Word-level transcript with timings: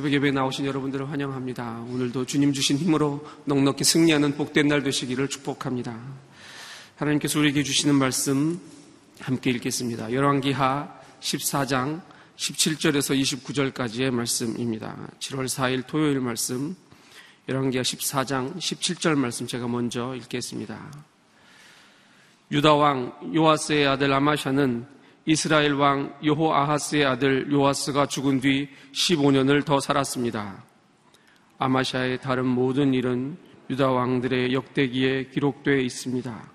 새벽 0.00 0.14
예배에 0.14 0.30
나오신 0.30 0.64
여러분들을 0.64 1.10
환영합니다. 1.10 1.84
오늘도 1.90 2.24
주님 2.24 2.54
주신 2.54 2.78
힘으로 2.78 3.22
넉넉히 3.44 3.84
승리하는 3.84 4.34
복된 4.34 4.66
날 4.66 4.82
되시기를 4.82 5.28
축복합니다. 5.28 5.94
하나님께서 6.96 7.38
우리에게 7.38 7.62
주시는 7.62 7.96
말씀 7.96 8.58
함께 9.20 9.50
읽겠습니다. 9.50 10.10
열왕기하 10.10 10.90
14장 11.20 12.00
17절에서 12.34 13.14
29절까지의 13.20 14.10
말씀입니다. 14.10 14.96
7월 15.18 15.44
4일 15.44 15.86
토요일 15.86 16.20
말씀 16.20 16.74
열왕기하 17.46 17.82
14장 17.82 18.56
17절 18.56 19.16
말씀 19.16 19.46
제가 19.46 19.68
먼저 19.68 20.14
읽겠습니다. 20.14 20.80
유다 22.52 22.72
왕 22.72 23.34
요아스의 23.34 23.86
아들 23.86 24.10
아마샤는 24.14 24.86
이스라엘 25.26 25.74
왕 25.74 26.14
여호아하스의 26.24 27.04
아들 27.04 27.52
요아스가 27.52 28.06
죽은 28.06 28.40
뒤 28.40 28.68
15년을 28.92 29.64
더 29.64 29.78
살았습니다. 29.78 30.64
아마샤의 31.58 32.20
다른 32.20 32.46
모든 32.46 32.94
일은 32.94 33.36
유다 33.68 33.90
왕들의 33.90 34.52
역대기에 34.54 35.26
기록되어 35.26 35.76
있습니다. 35.76 36.52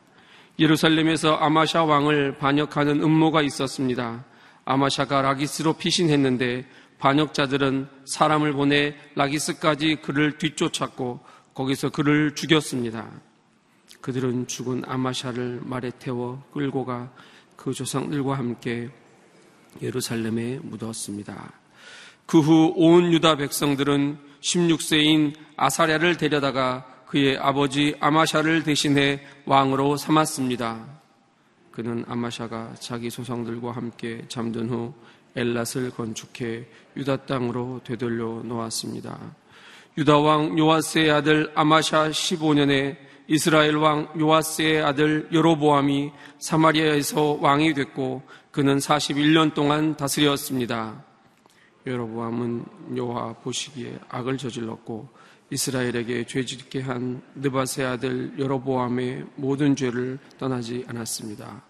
예루살렘에서 0.58 1.36
아마샤 1.36 1.84
왕을 1.84 2.38
반역하는 2.38 3.04
음모가 3.04 3.41
있었습니다. 3.44 4.26
아마샤가 4.66 5.22
라기스로 5.22 5.74
피신했는데 5.74 6.66
반역자들은 6.98 7.88
사람을 8.05 8.54
보내 8.54 8.96
라기스까지 9.16 9.98
그를 9.98 10.38
뒤쫓았고 10.38 11.20
거기서 11.54 11.91
그를 11.91 12.34
죽였습니다. 12.34 13.10
그들은 14.02 14.48
죽은 14.48 14.84
아마샤를 14.85 15.62
말에 15.63 15.91
태워 16.00 16.44
끌고 16.52 16.85
가 16.85 17.12
그 17.55 17.73
조상들과 17.73 18.37
함께 18.37 18.89
예루살렘에 19.81 20.59
묻었습니다. 20.63 21.53
그 22.25 22.39
후 22.39 22.73
온 22.75 23.11
유다 23.13 23.37
백성들은 23.37 24.17
16세인 24.41 25.35
아사랴를 25.57 26.17
데려다가 26.17 26.85
그의 27.07 27.37
아버지 27.37 27.95
아마샤를 27.99 28.63
대신해 28.63 29.21
왕으로 29.45 29.95
삼았습니다. 29.98 30.85
그는 31.71 32.03
아마샤가 32.07 32.76
자기 32.79 33.09
소상들과 33.09 33.71
함께 33.71 34.23
잠든 34.27 34.70
후 34.70 34.93
엘랏을 35.35 35.93
건축해 35.95 36.65
유다 36.98 37.26
땅으로 37.26 37.81
되돌려 37.83 38.41
놓았습니다. 38.43 39.20
유다 39.98 40.17
왕 40.17 40.57
요아스의 40.57 41.11
아들 41.11 41.51
아마샤 41.55 42.09
15년에 42.09 42.98
이스라엘 43.27 43.76
왕 43.77 44.07
요아스의 44.20 44.84
아들 44.84 45.27
여로보암이 45.31 46.12
사마리아에서 46.37 47.40
왕이 47.41 47.73
됐고 47.73 48.21
그는 48.51 48.77
41년 48.77 49.54
동안 49.55 49.98
다스렸습니다. 49.98 51.04
여로보암은 51.87 52.65
여호와 52.95 53.34
보시기에 53.34 53.99
악을 54.09 54.37
저질렀고 54.37 55.09
이스라엘에게 55.49 56.26
죄짓게 56.26 56.82
한 56.82 57.21
느바세 57.35 57.84
아들 57.84 58.34
여로보암의 58.37 59.26
모든 59.35 59.76
죄를 59.76 60.20
떠나지 60.37 60.85
않았습니다. 60.87 61.63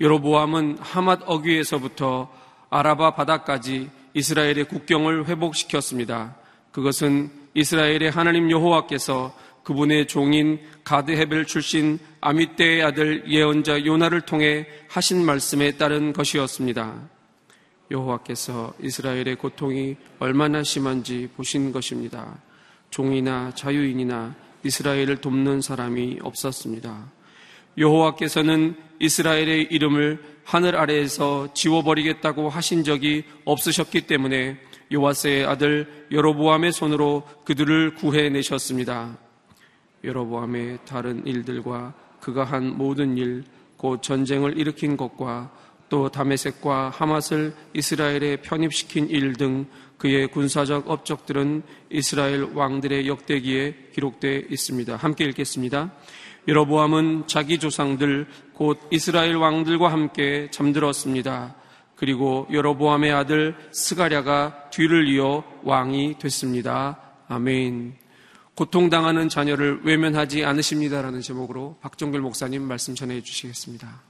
여로보암은 0.00 0.78
하맛 0.80 1.20
어귀에서부터 1.24 2.32
아라바 2.70 3.14
바다까지 3.14 3.90
이스라엘의 4.14 4.64
국경을 4.64 5.26
회복시켰습니다. 5.26 6.36
그것은 6.72 7.30
이스라엘의 7.54 8.10
하나님 8.10 8.50
여호와께서 8.50 9.34
그분의 9.64 10.06
종인 10.08 10.58
가드 10.84 11.12
헤벨 11.12 11.46
출신 11.46 11.98
아미떼의 12.20 12.82
아들 12.82 13.24
예언자 13.28 13.84
요나를 13.84 14.22
통해 14.22 14.66
하신 14.88 15.24
말씀에 15.24 15.72
따른 15.72 16.12
것이었습니다. 16.12 17.08
여호와께서 17.90 18.74
이스라엘의 18.82 19.36
고통이 19.36 19.96
얼마나 20.18 20.62
심한지 20.62 21.28
보신 21.36 21.72
것입니다. 21.72 22.40
종이나 22.90 23.52
자유인이나 23.54 24.34
이스라엘을 24.64 25.20
돕는 25.20 25.60
사람이 25.60 26.18
없었습니다. 26.22 27.10
여호와께서는 27.78 28.76
이스라엘의 29.00 29.68
이름을 29.70 30.22
하늘 30.44 30.76
아래에서 30.76 31.54
지워버리겠다고 31.54 32.48
하신 32.48 32.84
적이 32.84 33.24
없으셨기 33.44 34.02
때문에 34.02 34.58
요아스의 34.92 35.46
아들 35.46 36.06
여로보암의 36.10 36.72
손으로 36.72 37.22
그들을 37.44 37.94
구해내셨습니다. 37.94 39.16
여로보암의 40.04 40.80
다른 40.86 41.26
일들과 41.26 41.94
그가 42.20 42.44
한 42.44 42.76
모든 42.76 43.16
일, 43.16 43.44
곧 43.76 44.02
전쟁을 44.02 44.58
일으킨 44.58 44.96
것과 44.96 45.50
또 45.88 46.08
다메섹과 46.08 46.90
하맛을 46.90 47.54
이스라엘에 47.74 48.36
편입시킨 48.42 49.08
일 49.10 49.34
등 49.34 49.66
그의 50.00 50.28
군사적 50.28 50.88
업적들은 50.90 51.62
이스라엘 51.90 52.44
왕들의 52.54 53.06
역대기에 53.06 53.90
기록되어 53.92 54.42
있습니다. 54.48 54.96
함께 54.96 55.24
읽겠습니다. 55.24 55.92
여로보암은 56.48 57.24
자기 57.26 57.58
조상들 57.58 58.26
곧 58.54 58.80
이스라엘 58.90 59.36
왕들과 59.36 59.92
함께 59.92 60.48
잠들었습니다. 60.50 61.54
그리고 61.96 62.48
여로보암의 62.50 63.12
아들 63.12 63.54
스가랴가 63.72 64.70
뒤를 64.70 65.06
이어 65.08 65.44
왕이 65.64 66.16
됐습니다. 66.18 66.98
아멘. 67.28 67.99
고통당하는 68.60 69.30
자녀를 69.30 69.80
외면하지 69.84 70.44
않으십니다라는 70.44 71.22
제목으로 71.22 71.78
박정길 71.80 72.20
목사님 72.20 72.60
말씀 72.60 72.94
전해 72.94 73.22
주시겠습니다. 73.22 74.02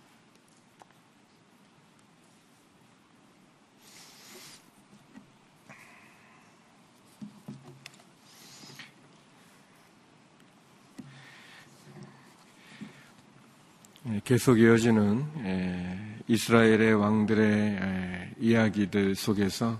예, 14.08 14.20
계속 14.24 14.58
이어지는 14.58 15.26
예, 15.44 16.16
이스라엘의 16.26 16.94
왕들의 16.94 17.46
예, 17.46 18.34
이야기들 18.40 19.14
속에서 19.14 19.78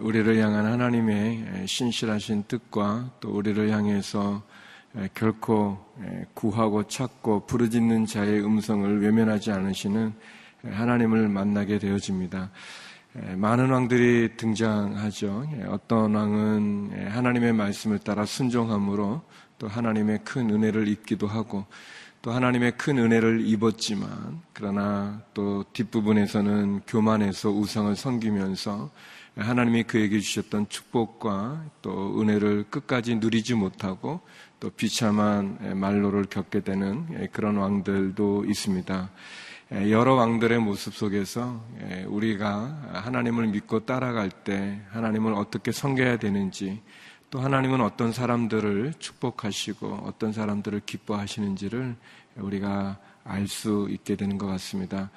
우리를 0.00 0.36
향한 0.42 0.66
하나님의 0.66 1.66
신실하신 1.66 2.44
뜻과 2.48 3.10
또 3.20 3.30
우리를 3.30 3.70
향해서 3.70 4.42
결코 5.14 5.78
구하고 6.34 6.88
찾고 6.88 7.46
부르짖는 7.46 8.06
자의 8.06 8.44
음성을 8.44 9.00
외면하지 9.00 9.52
않으시는 9.52 10.12
하나님을 10.64 11.28
만나게 11.28 11.78
되어집니다. 11.78 12.50
많은 13.36 13.70
왕들이 13.70 14.36
등장하죠. 14.36 15.48
어떤 15.68 16.14
왕은 16.16 17.08
하나님의 17.10 17.52
말씀을 17.52 18.00
따라 18.00 18.24
순종함으로 18.24 19.22
또 19.58 19.68
하나님의 19.68 20.20
큰 20.24 20.50
은혜를 20.50 20.88
입기도 20.88 21.28
하고 21.28 21.64
또 22.22 22.32
하나님의 22.32 22.72
큰 22.72 22.98
은혜를 22.98 23.46
입었지만 23.46 24.40
그러나 24.52 25.22
또 25.32 25.64
뒷부분에서는 25.72 26.80
교만해서 26.88 27.50
우상을 27.50 27.94
섬기면서 27.94 28.90
하나님이 29.36 29.82
그에게 29.84 30.18
주셨던 30.18 30.68
축복과 30.70 31.64
또 31.82 32.20
은혜를 32.20 32.64
끝까지 32.70 33.16
누리지 33.16 33.54
못하고 33.54 34.20
또 34.60 34.70
비참한 34.70 35.78
말로를 35.78 36.24
겪게 36.24 36.60
되는 36.60 37.28
그런 37.32 37.56
왕들도 37.56 38.46
있습니다. 38.46 39.10
여러 39.90 40.14
왕들의 40.14 40.58
모습 40.60 40.94
속에서 40.94 41.62
우리가 42.06 43.02
하나님을 43.04 43.48
믿고 43.48 43.84
따라갈 43.84 44.30
때 44.30 44.80
하나님을 44.90 45.34
어떻게 45.34 45.70
섬겨야 45.70 46.18
되는지 46.18 46.80
또 47.30 47.40
하나님은 47.40 47.82
어떤 47.82 48.12
사람들을 48.12 48.94
축복하시고 48.98 50.04
어떤 50.06 50.32
사람들을 50.32 50.80
기뻐하시는지를 50.86 51.96
우리가 52.36 52.98
알 53.26 53.48
수 53.48 53.88
있게 53.90 54.16
되는 54.16 54.38
것 54.38 54.46
같습니다. 54.46 55.10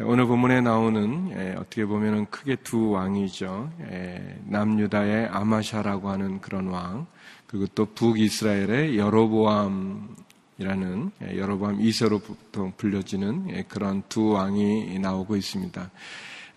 오늘 0.00 0.26
본문에 0.26 0.60
나오는 0.60 1.30
예, 1.32 1.54
어떻게 1.56 1.86
보면 1.86 2.26
크게 2.26 2.56
두 2.56 2.90
왕이죠. 2.90 3.70
예, 3.90 4.38
남유다의 4.44 5.28
아마샤라고 5.28 6.10
하는 6.10 6.40
그런 6.40 6.66
왕, 6.68 7.06
그리고 7.46 7.66
또 7.74 7.86
북이스라엘의 7.86 8.98
여로보암이라는 8.98 11.10
예, 11.22 11.38
여로보암 11.38 11.80
이세로 11.80 12.18
보통 12.18 12.72
불려지는 12.76 13.64
그런 13.68 14.02
두 14.08 14.30
왕이 14.32 14.98
나오고 14.98 15.36
있습니다. 15.36 15.90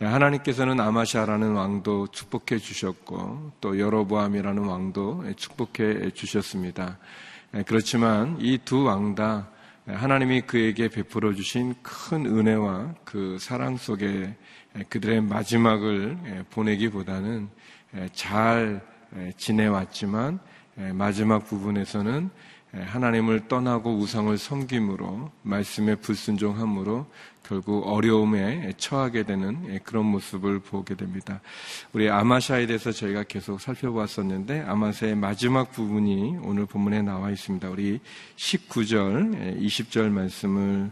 하나님께서는 0.02 0.80
아마샤라는 0.80 1.52
왕도 1.54 2.08
축복해 2.08 2.58
주셨고 2.58 3.52
또 3.62 3.80
여로보암이라는 3.80 4.64
왕도 4.64 5.26
축복해 5.36 6.12
주셨습니다. 6.12 6.98
그렇지만 7.66 8.38
이 8.40 8.58
두 8.64 8.86
왕 8.86 9.16
다 9.16 9.50
하나님이 9.92 10.42
그에게 10.42 10.88
베풀어 10.88 11.34
주신 11.34 11.74
큰 11.82 12.26
은혜와 12.26 12.94
그 13.06 13.38
사랑 13.40 13.76
속에 13.76 14.36
그들의 14.90 15.22
마지막을 15.22 16.46
보내기보다는 16.52 17.50
잘 18.14 18.82
지내왔지만 19.38 20.40
마지막 20.94 21.46
부분에서는 21.46 22.30
하나님을 22.74 23.48
떠나고 23.48 23.96
우상을 23.98 24.38
섬김으로 24.38 25.32
말씀에 25.42 25.96
불순종함으로 25.96 27.08
결국 27.44 27.88
어려움에 27.88 28.74
처하게 28.78 29.24
되는 29.24 29.80
그런 29.84 30.06
모습을 30.06 30.60
보게 30.60 30.94
됩니다. 30.94 31.42
우리 31.94 32.08
아마샤에 32.08 32.68
대해서 32.68 32.92
저희가 32.92 33.24
계속 33.24 33.60
살펴보았었는데 33.60 34.62
아마샤의 34.62 35.16
마지막 35.16 35.72
부분이 35.72 36.38
오늘 36.44 36.68
본문에 36.68 37.02
나와 37.02 37.32
있습니다. 37.32 37.68
우리 37.70 38.00
19절, 38.36 39.60
20절 39.60 40.10
말씀을 40.10 40.92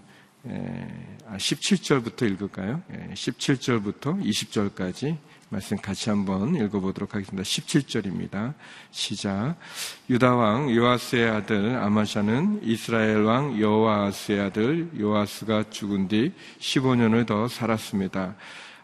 17절부터 1.37 2.23
아, 2.23 2.25
읽을까요? 2.25 2.81
17절부터 3.13 4.23
20절까지 4.23 5.17
말씀 5.49 5.77
같이 5.77 6.09
한번 6.09 6.55
읽어보도록 6.55 7.15
하겠습니다. 7.15 7.41
17절입니다. 7.41 8.53
시작. 8.91 9.55
유다왕 10.09 10.75
요아스의 10.75 11.29
아들 11.29 11.77
아마샤는 11.77 12.59
이스라엘 12.63 13.21
왕 13.21 13.57
여호아스의 13.57 14.41
아들 14.41 14.89
요아스가 14.99 15.69
죽은 15.69 16.09
뒤 16.09 16.33
15년을 16.59 17.25
더 17.25 17.47
살았습니다. 17.47 18.35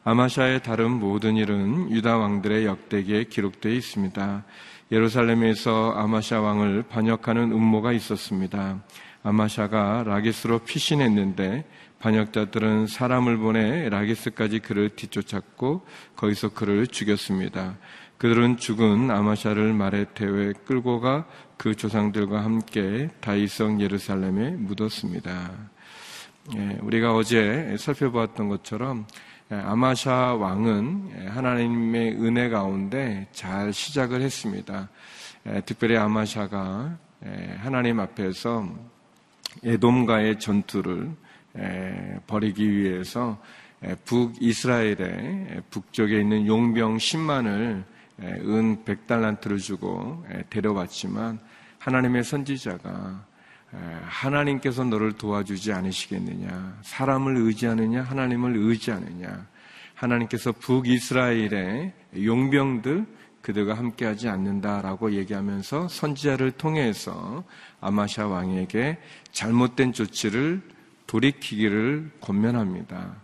아마샤의 0.06 0.63
다른 0.63 0.92
모든 0.92 1.36
일은 1.36 1.92
유다 1.92 2.18
왕들의 2.18 2.65
역대기에 2.65 3.25
기록되어 3.25 3.74
있습니다. 3.74 4.45
예루살렘에서 4.89 5.92
아마샤 5.98 6.39
왕을 6.39 6.83
반역하는 6.83 7.51
음모가 7.51 7.92
있었습니다. 7.92 8.81
아마샤가 9.24 10.04
라기스로 10.06 10.60
피신했는데 10.60 11.65
반역자들은 12.03 12.88
사람을 12.88 13.38
보내 13.38 13.88
라기스까지 13.88 14.59
그를 14.59 14.89
뒤쫓았고 14.89 15.85
거기서 16.15 16.50
그를 16.50 16.85
죽였습니다. 16.85 17.77
그들은 18.17 18.57
죽은 18.57 19.09
아마샤를 19.09 19.73
말에 19.73 20.05
태워 20.13 20.51
끌고 20.65 21.00
가 21.00 21.25
그 21.63 21.73
조상들과 21.73 22.44
함께 22.44 23.09
다이성 23.21 23.79
예루살렘에 23.79 24.50
묻었습니다. 24.50 25.51
예, 26.57 26.77
우리가 26.81 27.15
어제 27.15 27.77
살펴보았던 27.79 28.50
것처럼 28.50 29.05
예, 29.50 29.55
아마샤 29.55 30.33
왕은 30.33 31.11
예, 31.17 31.27
하나님의 31.27 32.15
은혜 32.15 32.50
가운데 32.50 33.29
잘 33.31 33.71
시작을 33.71 34.21
했습니다. 34.21 34.89
예, 35.47 35.61
특별히 35.65 35.95
아마샤가 35.95 36.97
하나님 37.59 38.01
앞에서 38.01 38.67
에돔과의 39.63 40.39
전투를 40.41 41.11
벌이기 42.27 42.71
위해서 42.71 43.39
북이스라엘의 44.05 45.63
북쪽에 45.69 46.19
있는 46.19 46.47
용병 46.47 46.97
10만을 46.97 47.83
은 48.21 48.85
100달란트를 48.85 49.59
주고 49.59 50.25
데려왔지만 50.50 51.39
하나님의 51.79 52.23
선지자가 52.23 53.25
하나님께서 54.03 54.83
너를 54.83 55.13
도와주지 55.13 55.73
않으시겠느냐? 55.73 56.79
사람을 56.83 57.38
의지하느냐? 57.38 58.03
하나님을 58.03 58.55
의지하느냐? 58.55 59.47
하나님께서 59.95 60.51
북이스라엘의 60.51 61.94
용병들 62.23 63.05
그들과 63.41 63.73
함께하지 63.73 64.29
않는다라고 64.29 65.13
얘기하면서 65.13 65.89
선지자를 65.89 66.51
통해서 66.51 67.44
아마샤 67.81 68.27
왕에게 68.27 68.97
잘못된 69.31 69.91
조치를 69.91 70.61
돌이키기를 71.13 72.10
권면합니다. 72.21 73.15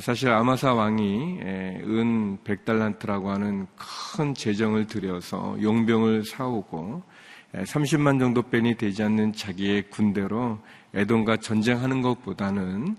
사실 0.00 0.28
아마사 0.30 0.72
왕이 0.74 1.40
은 1.40 2.38
100달란트라고 2.44 3.24
하는 3.24 3.66
큰 3.74 4.34
재정을 4.34 4.86
들여서 4.86 5.56
용병을 5.60 6.24
사오고 6.24 7.02
30만 7.54 8.20
정도 8.20 8.42
뺀이 8.42 8.76
되지 8.76 9.02
않는 9.02 9.32
자기의 9.32 9.90
군대로 9.90 10.60
에돔과 10.94 11.38
전쟁하는 11.38 12.02
것보다는 12.02 12.96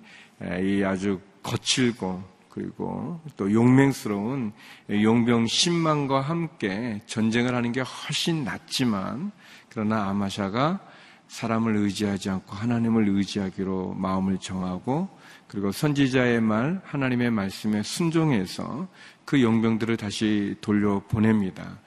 이 0.63 0.83
아주 0.83 1.21
거칠고 1.41 2.21
그리고 2.49 3.21
또 3.37 3.53
용맹스러운 3.53 4.51
용병 4.91 5.45
10만과 5.45 6.21
함께 6.21 6.99
전쟁을 7.05 7.55
하는 7.55 7.71
게 7.71 7.81
훨씬 7.81 8.43
낫지만 8.43 9.31
그러나 9.69 10.09
아마샤가 10.09 10.79
사람을 11.29 11.77
의지하지 11.77 12.29
않고 12.29 12.55
하나님을 12.55 13.07
의지하기로 13.07 13.93
마음을 13.93 14.39
정하고 14.39 15.07
그리고 15.47 15.71
선지자의 15.71 16.41
말, 16.41 16.81
하나님의 16.83 17.31
말씀에 17.31 17.81
순종해서 17.83 18.87
그 19.25 19.41
용병들을 19.41 19.95
다시 19.97 20.55
돌려보냅니다. 20.61 21.79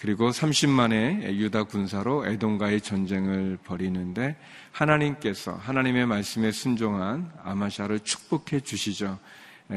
그리고 0.00 0.30
30만의 0.30 1.34
유다 1.34 1.64
군사로 1.64 2.26
에돔과의 2.26 2.80
전쟁을 2.80 3.58
벌이는데 3.64 4.36
하나님께서 4.70 5.54
하나님의 5.54 6.06
말씀에 6.06 6.52
순종한 6.52 7.32
아마샤를 7.42 8.00
축복해 8.00 8.60
주시죠. 8.60 9.18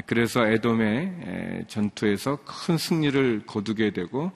그래서 0.06 0.48
에돔의 0.48 1.66
전투에서 1.68 2.40
큰 2.46 2.78
승리를 2.78 3.46
거두게 3.46 3.92
되고 3.92 4.32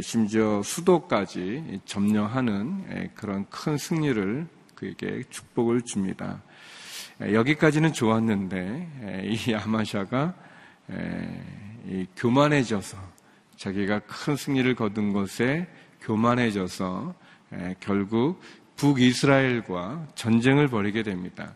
심지어 0.00 0.62
수도까지 0.62 1.80
점령하는 1.84 3.10
그런 3.14 3.46
큰 3.50 3.76
승리를 3.76 4.46
그에게 4.76 5.22
축복을 5.28 5.82
줍니다. 5.82 6.42
여기까지는 7.20 7.92
좋았는데 7.92 9.24
이 9.24 9.54
아마샤가 9.54 10.34
교만해져서 12.16 12.96
자기가 13.56 14.00
큰 14.00 14.36
승리를 14.36 14.72
거둔 14.76 15.12
것에 15.12 15.66
교만해져서 16.00 17.14
결국 17.80 18.40
북이스라엘과 18.76 20.08
전쟁을 20.14 20.68
벌이게 20.68 21.02
됩니다. 21.02 21.54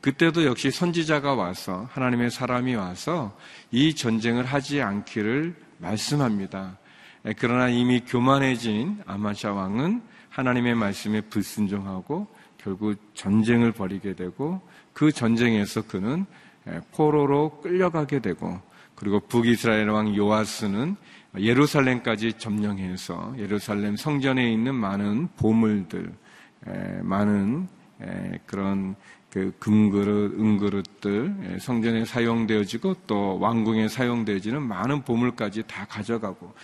그때도 0.00 0.44
역시 0.44 0.70
선지자가 0.70 1.34
와서 1.34 1.88
하나님의 1.92 2.30
사람이 2.30 2.74
와서 2.74 3.36
이 3.70 3.94
전쟁을 3.94 4.44
하지 4.44 4.82
않기를 4.82 5.54
말씀합니다. 5.78 6.78
예, 7.26 7.34
그러나 7.38 7.68
이미 7.68 8.00
교만해진 8.00 9.02
아마샤 9.06 9.52
왕은 9.52 10.02
하나님의 10.30 10.74
말씀에 10.74 11.22
불순종하고 11.22 12.26
결국 12.58 12.96
전쟁을 13.14 13.72
벌이게 13.72 14.14
되고 14.14 14.60
그 14.92 15.12
전쟁에서 15.12 15.82
그는 15.82 16.26
예, 16.68 16.80
포로로 16.92 17.60
끌려가게 17.60 18.20
되고 18.20 18.60
그리고 18.96 19.20
북이스라엘 19.20 19.88
왕 19.88 20.16
요아스는 20.16 20.96
예루살렘까지 21.38 22.32
점령해서 22.34 23.34
예루살렘 23.38 23.94
성전에 23.94 24.50
있는 24.50 24.74
많은 24.74 25.28
보물들, 25.36 26.12
예, 26.66 26.72
많은 27.02 27.68
그런 28.44 28.94
그 29.36 29.52
금그릇, 29.58 30.40
은그릇들 30.40 31.58
성전에 31.60 32.06
사용되어지고 32.06 32.94
또 33.06 33.38
왕궁에 33.38 33.86
사용되어지는 33.86 34.62
많은 34.62 35.02
보물까지 35.02 35.64
다 35.66 35.84
가져가고 35.84 36.54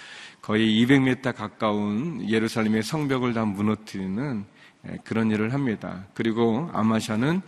거의 0.41 0.83
200m 0.83 1.35
가까운 1.35 2.27
예루살렘의 2.27 2.83
성벽을 2.83 3.35
다 3.35 3.45
무너뜨리는 3.45 4.47
그런 5.05 5.31
일을 5.31 5.53
합니다. 5.53 6.07
그리고 6.15 6.71
아마샤는 6.73 7.43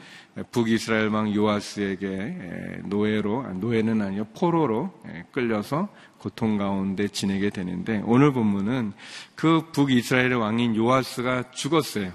북이스라엘 0.52 1.08
왕 1.08 1.34
요아스에게 1.34 2.82
노예로, 2.84 3.46
노예는 3.54 4.02
아니요, 4.02 4.26
포로로 4.38 4.92
끌려서 5.32 5.88
고통 6.18 6.58
가운데 6.58 7.08
지내게 7.08 7.48
되는데 7.48 8.02
오늘 8.04 8.30
본문은 8.34 8.92
그 9.34 9.70
북이스라엘 9.72 10.34
왕인 10.34 10.76
요아스가 10.76 11.50
죽었어요. 11.52 12.12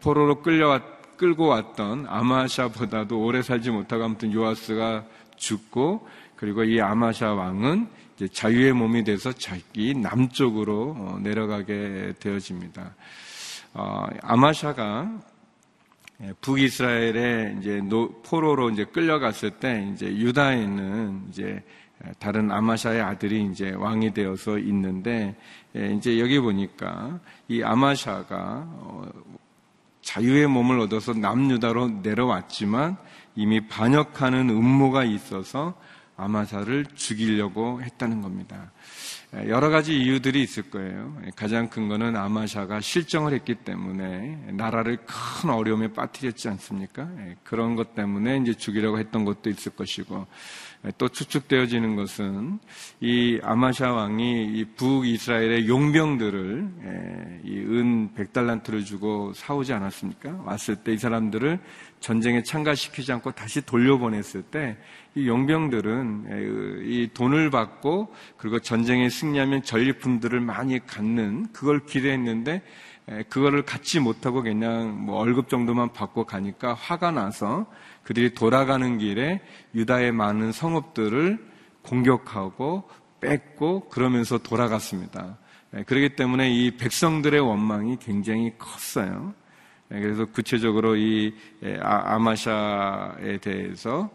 포로로 0.00 0.42
끌려왔, 0.42 0.93
끌고 1.16 1.46
왔던 1.46 2.06
아마샤보다도 2.08 3.20
오래 3.20 3.42
살지 3.42 3.70
못하고 3.70 4.04
아무튼 4.04 4.32
요아스가 4.32 5.04
죽고 5.36 6.06
그리고 6.36 6.64
이 6.64 6.80
아마샤 6.80 7.32
왕은 7.32 7.88
자유의 8.32 8.72
몸이 8.72 9.04
돼서 9.04 9.32
자기 9.32 9.94
남쪽으로 9.94 10.94
어, 10.96 11.18
내려가게 11.20 12.14
되어집니다. 12.20 12.94
어, 13.74 14.06
아마샤가 14.22 15.20
예, 16.22 16.32
북이스라엘에 16.40 17.56
이제 17.58 17.80
포로로 18.24 18.70
이제 18.70 18.84
끌려갔을 18.84 19.50
때 19.52 19.90
이제 19.92 20.06
유다에 20.06 20.62
있는 20.62 21.24
이제 21.28 21.62
다른 22.18 22.50
아마샤의 22.50 23.00
아들이 23.00 23.44
이제 23.50 23.72
왕이 23.72 24.14
되어서 24.14 24.58
있는데 24.58 25.34
예, 25.76 25.92
이제 25.92 26.20
여기 26.20 26.38
보니까 26.38 27.18
이 27.48 27.62
아마샤가 27.62 28.64
어, 28.66 29.08
자유의 30.04 30.46
몸을 30.46 30.78
얻어서 30.80 31.12
남유다로 31.14 32.02
내려왔지만 32.02 32.96
이미 33.34 33.66
반역하는 33.66 34.50
음모가 34.50 35.04
있어서 35.04 35.74
아마사를 36.16 36.86
죽이려고 36.94 37.82
했다는 37.82 38.22
겁니다. 38.22 38.70
여러 39.48 39.68
가지 39.68 39.98
이유들이 39.98 40.40
있을 40.42 40.70
거예요. 40.70 41.20
가장 41.34 41.68
큰 41.68 41.88
거는 41.88 42.14
아마샤가 42.14 42.80
실정을 42.80 43.32
했기 43.32 43.56
때문에 43.56 44.52
나라를 44.52 44.98
큰 44.98 45.50
어려움에 45.50 45.92
빠뜨렸지 45.92 46.48
않습니까? 46.50 47.08
그런 47.42 47.74
것 47.74 47.96
때문에 47.96 48.36
이제 48.36 48.54
죽이려고 48.54 49.00
했던 49.00 49.24
것도 49.24 49.50
있을 49.50 49.72
것이고 49.72 50.26
또 50.98 51.08
추측되어지는 51.08 51.96
것은 51.96 52.58
이 53.00 53.40
아마샤 53.42 53.92
왕이 53.92 54.54
이 54.54 54.64
북이스라엘의 54.76 55.66
용병들을 55.68 57.40
이 57.44 57.64
은 57.64 58.10
100달란트를 58.14 58.84
주고 58.84 59.32
사오지 59.32 59.72
않았습니까? 59.72 60.42
왔을 60.44 60.76
때 60.76 60.92
이 60.92 60.98
사람들을 60.98 61.58
전쟁에 62.00 62.42
참가시키지 62.42 63.10
않고 63.12 63.32
다시 63.32 63.64
돌려보냈을 63.64 64.42
때 64.42 64.76
이 65.16 65.28
용병들은 65.28 66.82
이 66.84 67.08
돈을 67.14 67.50
받고 67.50 68.12
그리고 68.36 68.58
전쟁에 68.58 69.08
승리하면 69.08 69.62
전리품들을 69.62 70.40
많이 70.40 70.84
갖는 70.84 71.52
그걸 71.52 71.86
기대했는데 71.86 72.62
그거를 73.28 73.64
갖지 73.64 74.00
못하고 74.00 74.42
그냥 74.42 75.04
뭐 75.04 75.18
월급 75.18 75.48
정도만 75.48 75.92
받고 75.92 76.24
가니까 76.24 76.74
화가 76.74 77.10
나서 77.10 77.66
그들이 78.02 78.34
돌아가는 78.34 78.98
길에 78.98 79.42
유다의 79.74 80.12
많은 80.12 80.52
성읍들을 80.52 81.52
공격하고 81.82 82.88
뺏고 83.20 83.88
그러면서 83.88 84.38
돌아갔습니다. 84.38 85.38
그렇기 85.86 86.16
때문에 86.16 86.50
이 86.50 86.76
백성들의 86.76 87.40
원망이 87.40 87.98
굉장히 87.98 88.52
컸어요. 88.58 89.34
그래서 89.88 90.24
구체적으로 90.24 90.96
이 90.96 91.34
아, 91.80 92.14
아마샤에 92.14 93.38
대해서 93.38 94.10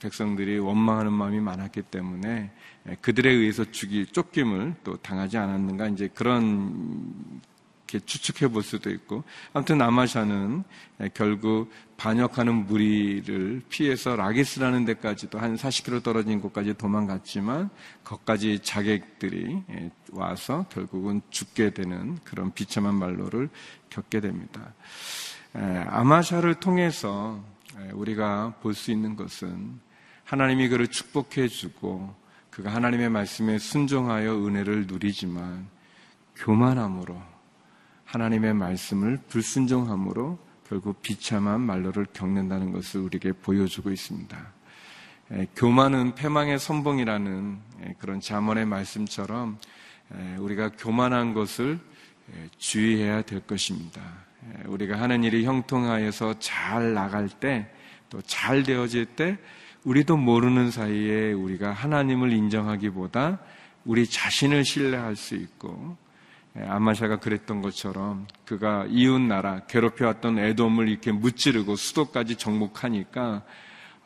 백성들이 0.00 0.58
원망하는 0.58 1.12
마음이 1.12 1.40
많았기 1.40 1.82
때문에 1.82 2.50
그들에 3.00 3.30
의해서 3.30 3.64
죽이 3.70 4.06
쫓김을 4.06 4.74
또 4.84 4.96
당하지 4.96 5.38
않았는가 5.38 5.88
이제 5.88 6.08
그런 6.14 7.40
이렇게 7.88 8.04
추측해 8.04 8.50
볼 8.50 8.62
수도 8.62 8.90
있고 8.90 9.24
아무튼 9.54 9.80
아마샤는 9.80 10.62
결국 11.14 11.70
반역하는 11.96 12.66
무리를 12.66 13.62
피해서 13.68 14.14
라기스라는 14.14 14.84
데까지도 14.84 15.38
한 15.38 15.56
40km 15.56 16.02
떨어진 16.02 16.40
곳까지 16.40 16.74
도망갔지만 16.74 17.70
거기까지 18.04 18.60
자객들이 18.62 19.62
와서 20.12 20.66
결국은 20.70 21.22
죽게 21.30 21.70
되는 21.70 22.18
그런 22.24 22.52
비참한 22.52 22.94
말로를 22.94 23.48
겪게 23.90 24.20
됩니다. 24.20 24.74
아마샤를 25.54 26.56
통해서 26.56 27.42
우리가 27.92 28.54
볼 28.60 28.74
수 28.74 28.90
있는 28.92 29.16
것은 29.16 29.80
하나님이 30.24 30.68
그를 30.68 30.88
축복해 30.88 31.48
주고 31.48 32.14
그가 32.50 32.74
하나님의 32.74 33.08
말씀에 33.08 33.58
순종하여 33.58 34.46
은혜를 34.46 34.86
누리지만 34.86 35.66
교만함으로 36.36 37.37
하나님의 38.08 38.54
말씀을 38.54 39.18
불순종함으로 39.28 40.38
결국 40.66 41.02
비참한 41.02 41.60
말로를 41.60 42.06
겪는다는 42.14 42.72
것을 42.72 43.00
우리에게 43.02 43.32
보여주고 43.32 43.90
있습니다. 43.90 44.52
교만은 45.54 46.14
패망의 46.14 46.58
선봉이라는 46.58 47.58
그런 47.98 48.20
자문의 48.20 48.64
말씀처럼 48.64 49.58
우리가 50.38 50.70
교만한 50.78 51.34
것을 51.34 51.78
주의해야 52.56 53.20
될 53.22 53.40
것입니다. 53.40 54.00
우리가 54.64 54.98
하는 54.98 55.22
일이 55.22 55.44
형통하여서 55.44 56.38
잘 56.38 56.94
나갈 56.94 57.28
때, 57.28 57.70
또 58.08 58.22
잘 58.22 58.62
되어질 58.62 59.04
때, 59.04 59.36
우리도 59.84 60.16
모르는 60.16 60.70
사이에 60.70 61.34
우리가 61.34 61.72
하나님을 61.72 62.32
인정하기보다 62.32 63.38
우리 63.84 64.06
자신을 64.06 64.64
신뢰할 64.64 65.14
수 65.14 65.34
있고, 65.34 65.98
예, 66.04 66.07
아마샤가 66.66 67.18
그랬던 67.18 67.62
것처럼 67.62 68.26
그가 68.44 68.86
이웃 68.88 69.20
나라 69.20 69.60
괴롭혀왔던 69.66 70.38
애돔을 70.38 70.88
이렇게 70.88 71.12
무찌르고 71.12 71.76
수도까지 71.76 72.36
정복하니까 72.36 73.42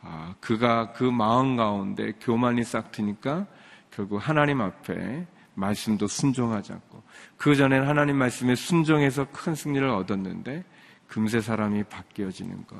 아, 0.01 0.35
그가 0.41 0.91
그 0.91 1.03
마음 1.03 1.55
가운데 1.55 2.11
교만이 2.19 2.63
싹 2.63 2.91
트니까 2.91 3.47
결국 3.89 4.17
하나님 4.17 4.59
앞에 4.59 5.25
말씀도 5.55 6.07
순종하지 6.07 6.73
않고. 6.73 7.03
그 7.37 7.55
전엔 7.55 7.87
하나님 7.87 8.17
말씀에 8.17 8.55
순종해서 8.55 9.27
큰 9.31 9.55
승리를 9.55 9.87
얻었는데 9.87 10.63
금세 11.07 11.41
사람이 11.41 11.83
바뀌어지는 11.83 12.65
것 12.65 12.75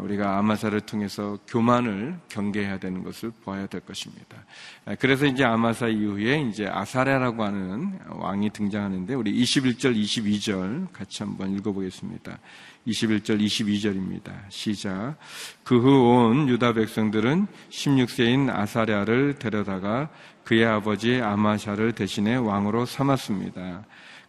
우리가 0.00 0.38
아마사를 0.38 0.80
통해서 0.82 1.38
교만을 1.46 2.16
경계해야 2.28 2.78
되는 2.78 3.02
것을 3.02 3.32
보아야 3.44 3.66
될 3.66 3.80
것입니다. 3.82 4.44
그래서 4.98 5.26
이제 5.26 5.44
아마사 5.44 5.88
이후에 5.88 6.40
이제 6.42 6.66
아사랴라고 6.66 7.44
하는 7.44 7.98
왕이 8.08 8.50
등장하는데 8.50 9.14
우리 9.14 9.32
21절, 9.42 9.94
22절 9.96 10.92
같이 10.92 11.22
한번 11.22 11.54
읽어보겠습니다. 11.56 12.38
21절, 12.86 13.40
22절입니다. 13.40 14.32
시작. 14.48 15.16
그 15.64 15.76
후 15.78 16.08
온 16.08 16.48
유다 16.48 16.74
백성들은 16.74 17.46
16세인 17.70 18.50
아사랴를 18.54 19.34
데려다가 19.38 20.08
그의 20.44 20.64
아버지 20.66 21.20
아마샤를 21.20 21.92
대신해 21.92 22.36
왕으로 22.36 22.86
삼았습니다. 22.86 23.84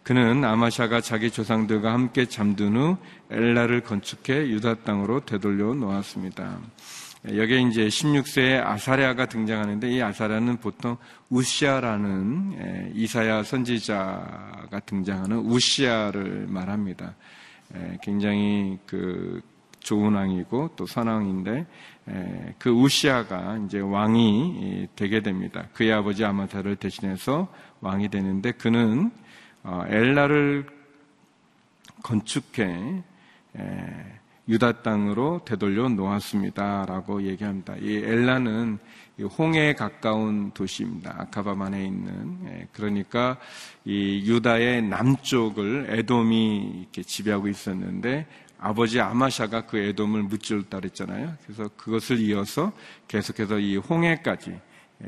그는 0.05 0.43
아마샤가 0.43 1.01
자기 1.01 1.31
조상들과 1.31 1.91
함께 1.91 2.27
잠든 2.27 2.75
후 2.75 2.97
엘라를 3.31 3.81
건축해 3.81 4.49
유다 4.49 4.83
땅으로 4.83 5.21
되돌려 5.21 5.73
놓았습니다. 5.73 6.59
여기에 7.27 7.61
이제 7.61 7.87
16세의 7.87 8.63
아사랴가 8.63 9.25
등장하는데 9.25 9.89
이 9.89 10.03
아사랴는 10.03 10.57
보통 10.57 10.95
우시아라는 11.31 12.53
예, 12.59 12.91
이사야 12.93 13.41
선지자가 13.41 14.79
등장하는 14.85 15.39
우시아를 15.39 16.45
말합니다. 16.49 17.15
예, 17.73 17.97
굉장히 18.03 18.77
그 18.85 19.41
좋은 19.79 20.13
왕이고 20.13 20.73
또 20.75 20.85
선왕인데 20.85 21.65
예, 22.09 22.55
그 22.59 22.69
우시아가 22.69 23.57
이제 23.65 23.79
왕이 23.79 24.89
되게 24.95 25.21
됩니다. 25.23 25.65
그의 25.73 25.93
아버지 25.93 26.23
아마사를 26.23 26.75
대신해서 26.75 27.47
왕이 27.81 28.09
되는데 28.09 28.51
그는 28.51 29.09
어, 29.09 29.24
엘라를 29.65 30.67
건축해 32.03 33.03
유다 34.47 34.83
땅으로 34.83 35.41
되돌려 35.43 35.89
놓았습니다라고 35.89 37.23
얘기합니다. 37.23 37.75
이 37.77 37.95
엘라는 37.95 38.77
홍해에 39.39 39.73
가까운 39.73 40.51
도시입니다. 40.51 41.15
아카바만에 41.17 41.83
있는 41.83 42.67
그러니까 42.73 43.37
이 43.85 44.23
유다의 44.29 44.83
남쪽을 44.83 45.87
에돔이 45.89 46.81
이렇게 46.81 47.01
지배하고 47.01 47.47
있었는데 47.47 48.27
아버지 48.59 48.99
아마샤가 48.99 49.65
그 49.65 49.77
에돔을 49.77 50.23
무찌르다 50.23 50.79
그랬잖아요. 50.79 51.33
그래서 51.43 51.69
그것을 51.75 52.19
이어서 52.19 52.71
계속해서 53.07 53.59
이 53.59 53.77
홍해까지 53.77 54.59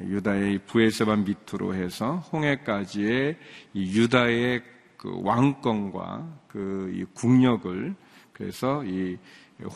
유다의 0.06 0.60
부에서만 0.66 1.25
밑으로 1.25 1.75
해서 1.75 2.18
홍해까지의 2.32 3.38
유다의 3.75 4.63
그 4.98 5.20
왕권과 5.24 6.42
그 6.48 7.06
국력을 7.13 7.96
그래서 8.34 8.84
이 8.84 9.18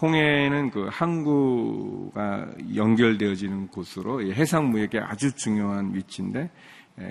홍해는 0.01 0.69
그 0.69 0.87
항구가 0.91 2.51
연결되어지는 2.75 3.67
곳으로 3.69 4.21
해상 4.21 4.69
무역에 4.69 4.99
아주 4.99 5.35
중요한 5.35 5.95
위치인데 5.95 6.51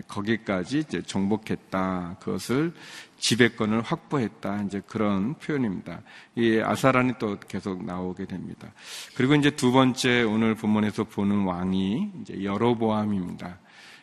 거기까지 0.08 0.78
이제 0.80 1.02
정복했다. 1.02 2.16
그것을 2.20 2.72
지배권을 3.18 3.82
확보했다. 3.82 4.62
이제 4.62 4.82
그런 4.86 5.34
표현입니다. 5.34 6.00
이 6.36 6.60
아사란이 6.60 7.14
또 7.18 7.38
계속 7.38 7.84
나오게 7.84 8.26
됩니다. 8.26 8.72
그리고 9.14 9.34
이제 9.34 9.50
두 9.50 9.72
번째 9.72 10.22
오늘 10.22 10.54
본문에서 10.54 11.04
보는 11.04 11.44
왕이 11.44 12.12
이제 12.22 12.42
여로보암입니다. 12.44 13.58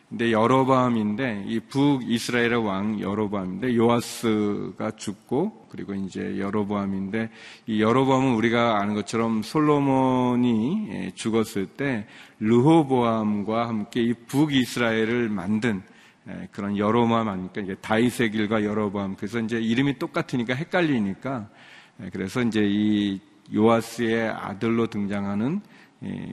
근데 0.08 0.32
여로보암인데 0.32 1.44
이 1.48 1.60
북이스라엘의 1.60 2.64
왕 2.64 2.98
여로보암인데 2.98 3.76
요아스가 3.76 4.92
죽고 4.92 5.68
그리고 5.70 5.94
이제 5.94 6.38
여로보암인데 6.38 7.28
이 7.66 7.82
여로보암은 7.82 8.34
우리가 8.36 8.80
아는 8.80 8.94
것처럼 8.94 9.42
솔로몬이 9.42 10.88
예, 10.90 11.10
죽었을 11.14 11.66
때 11.66 12.06
르호보암과 12.40 13.68
함께 13.68 14.00
이 14.00 14.14
북이스라엘을 14.14 15.28
만든 15.28 15.82
예, 16.26 16.48
그런 16.52 16.78
여로보암 16.78 17.28
아닙니까? 17.28 17.60
이게 17.60 17.74
다이세 17.74 18.30
길과 18.30 18.64
여로보암 18.64 19.16
그래서 19.16 19.40
이제 19.40 19.60
이름이 19.60 19.98
똑같으니까 19.98 20.54
헷갈리니까 20.54 21.50
예, 22.02 22.08
그래서 22.10 22.40
이제 22.40 22.62
이 22.64 23.20
요아스의 23.54 24.30
아들로 24.30 24.86
등장하는 24.86 25.60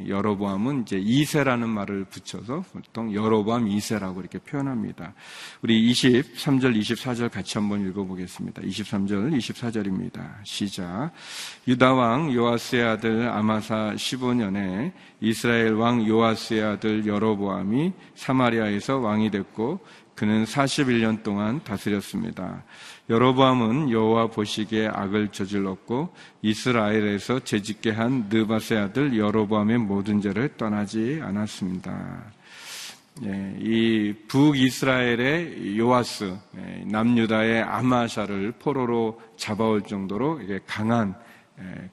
여로보암은 0.07 0.83
이제 0.83 0.97
이세라는 0.97 1.67
말을 1.69 2.05
붙여서 2.05 2.65
보통 2.71 3.13
여로보암 3.13 3.67
이세라고 3.67 4.19
이렇게 4.19 4.37
표현합니다. 4.37 5.13
우리 5.61 5.91
23절, 5.91 6.79
24절 6.79 7.31
같이 7.31 7.57
한번 7.57 7.87
읽어보겠습니다. 7.87 8.61
23절, 8.61 9.35
24절입니다. 9.37 10.35
시작. 10.43 11.11
유다 11.67 11.93
왕 11.93 12.31
요아스의 12.31 12.83
아들 12.83 13.27
아마사 13.27 13.93
15년에 13.95 14.91
이스라엘 15.21 15.73
왕 15.73 16.05
요아스의 16.07 16.61
아들 16.61 17.07
여로보암이 17.07 17.93
사마리아에서 18.13 18.99
왕이 18.99 19.31
됐고 19.31 19.79
그는 20.15 20.45
41년 20.45 21.23
동안 21.23 21.61
다스렸습니다. 21.63 22.63
여로보암은 23.09 23.91
여호와 23.91 24.27
보시기에 24.27 24.87
악을 24.87 25.27
저질렀고 25.29 26.13
이스라엘에서 26.41 27.41
재짓게 27.41 27.91
한 27.91 28.27
느바세 28.29 28.77
아들 28.77 29.17
여로보암의 29.17 29.79
모든 29.79 30.21
죄를 30.21 30.55
떠나지 30.57 31.19
않았습니다. 31.21 32.33
예, 33.23 33.55
이 33.59 34.13
북이스라엘의 34.27 35.77
요아스, 35.77 36.35
예, 36.57 36.83
남유다의 36.85 37.63
아마샤를 37.63 38.53
포로로 38.59 39.21
잡아올 39.37 39.83
정도로 39.83 40.41
강한 40.65 41.15
예, 41.17 41.24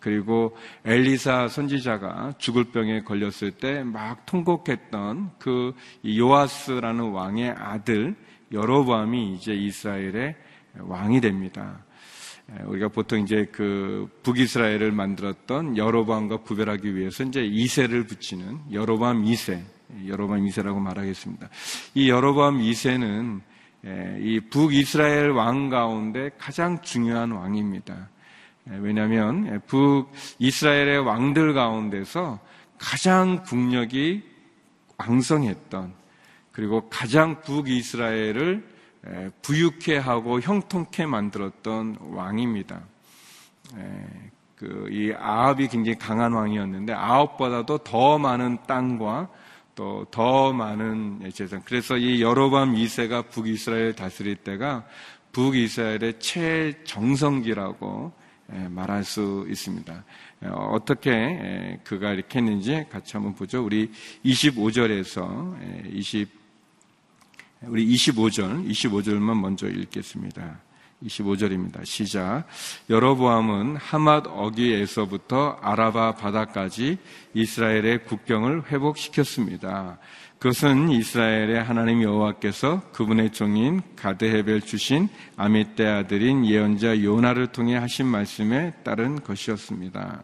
그리고 0.00 0.57
엘리사 0.85 1.47
선지자가 1.49 2.35
죽을 2.38 2.64
병에 2.64 3.02
걸렸을 3.02 3.52
때 3.52 3.85
막 3.85 4.26
통곡했던 4.26 5.33
그 5.38 5.75
요아스라는 6.04 7.11
왕의 7.11 7.50
아들 7.50 8.16
여로보암이 8.52 9.35
이제 9.35 9.52
이스라엘의 9.54 10.35
왕이 10.78 11.21
됩니다. 11.21 11.85
예, 12.50 12.62
우리가 12.64 12.88
보통 12.88 13.21
이제 13.21 13.47
그 13.52 14.09
북이스라엘을 14.23 14.92
만들었던 14.92 15.76
여로보암과 15.76 16.38
구별하기 16.38 16.97
위해서 16.97 17.25
이제 17.25 17.45
이세를 17.45 18.07
붙이는 18.07 18.59
여로보암 18.73 19.25
2세, 19.25 19.62
여로보암 20.07 20.45
2세라고 20.47 20.78
말하겠습니다. 20.78 21.49
이 21.95 22.11
여로보암 22.11 22.59
2세는 22.59 23.40
예, 23.85 24.19
이 24.21 24.40
북이스라엘 24.40 25.31
왕 25.31 25.69
가운데 25.69 26.31
가장 26.38 26.81
중요한 26.83 27.33
왕입니다. 27.33 28.11
예, 28.71 28.76
왜냐하면 28.76 29.61
북 29.66 30.12
이스라엘의 30.38 30.99
왕들 31.00 31.54
가운데서 31.54 32.38
가장 32.78 33.42
국력이 33.42 34.23
왕성했던 34.99 35.95
그리고 36.52 36.88
가장 36.88 37.40
북 37.42 37.69
이스라엘을 37.69 38.64
부유케 39.42 39.97
하고 39.99 40.40
형통케 40.40 41.07
만들었던 41.07 41.97
왕입니다. 42.00 42.83
그 44.57 44.87
이 44.90 45.12
아합이 45.12 45.66
굉장히 45.69 45.99
강한 45.99 46.33
왕이었는데 46.33 46.92
아합보다도 46.92 47.78
더 47.78 48.19
많은 48.19 48.59
땅과 48.66 49.28
또 49.75 50.07
더 50.11 50.52
많은 50.52 51.31
재산. 51.33 51.62
그래서 51.64 51.97
이 51.97 52.23
여로밤 52.23 52.75
2세가 52.75 53.31
북이스라엘 53.31 53.95
다스릴 53.95 54.37
때가 54.37 54.85
북이스라엘의 55.33 56.21
최정성기라고 56.21 58.12
말할 58.47 59.05
수 59.05 59.47
있습니다. 59.49 60.05
어떻게 60.51 61.79
그가 61.85 62.13
이렇게 62.13 62.39
했는지 62.39 62.85
같이 62.91 63.13
한번 63.15 63.35
보죠. 63.35 63.65
우리 63.65 63.91
25절에서 64.25 65.95
20 65.95 66.43
우리 67.65 67.87
25절, 67.95 68.69
25절만 68.69 69.39
먼저 69.39 69.69
읽겠습니다. 69.69 70.61
25절입니다. 71.05 71.85
시작. 71.85 72.45
여로보암은 72.91 73.77
하맛 73.77 74.25
어기에서부터 74.27 75.59
아라바 75.61 76.17
바다까지 76.17 76.99
이스라엘의 77.35 78.05
국경을 78.05 78.71
회복시켰습니다. 78.71 79.99
그것은 80.39 80.89
이스라엘의 80.89 81.63
하나님 81.63 82.03
여호와께서 82.03 82.83
그분의 82.93 83.31
종인 83.31 83.81
가드헤벨 83.95 84.63
주신 84.63 85.09
아미떼 85.37 85.87
아들인 85.87 86.45
예언자 86.45 87.03
요나를 87.03 87.53
통해 87.53 87.77
하신 87.77 88.07
말씀에 88.07 88.73
따른 88.83 89.23
것이었습니다. 89.23 90.23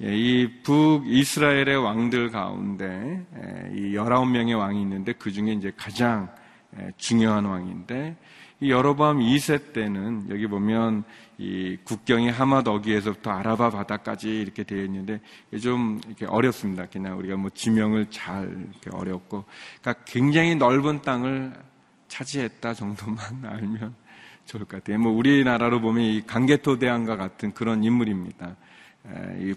예, 0.00 0.16
이 0.16 0.62
북이스라엘의 0.62 1.76
왕들 1.76 2.30
가운데 2.30 3.26
예, 3.36 3.76
이 3.76 3.92
19명의 3.94 4.56
왕이 4.56 4.80
있는데 4.80 5.12
그 5.12 5.32
중에 5.32 5.52
이제 5.52 5.72
가장 5.76 6.32
예, 6.78 6.92
중요한 6.96 7.44
왕인데 7.44 8.16
이 8.16 8.16
여로밤 8.60 9.18
2세 9.20 9.72
때는 9.72 10.26
여기 10.30 10.46
보면 10.46 11.04
이 11.38 11.76
국경이 11.84 12.28
하마더기에서부터 12.30 13.30
아라바 13.30 13.70
바다까지 13.70 14.40
이렇게 14.40 14.64
되어 14.64 14.82
있는데 14.84 15.20
좀 15.62 16.00
이렇게 16.06 16.26
어렵습니다. 16.26 16.86
그냥 16.86 17.18
우리가 17.18 17.36
뭐 17.36 17.50
지명을 17.54 18.06
잘 18.10 18.66
어렵고 18.90 19.44
그러니까 19.80 20.04
굉장히 20.04 20.56
넓은 20.56 21.02
땅을 21.02 21.52
차지했다 22.08 22.74
정도만 22.74 23.18
알면 23.46 23.94
좋을 24.46 24.64
것 24.64 24.78
같아요. 24.78 24.98
뭐 24.98 25.12
우리나라로 25.12 25.80
보면 25.80 26.02
이 26.02 26.22
강개토 26.26 26.78
대왕과 26.78 27.16
같은 27.16 27.52
그런 27.52 27.84
인물입니다. 27.84 28.56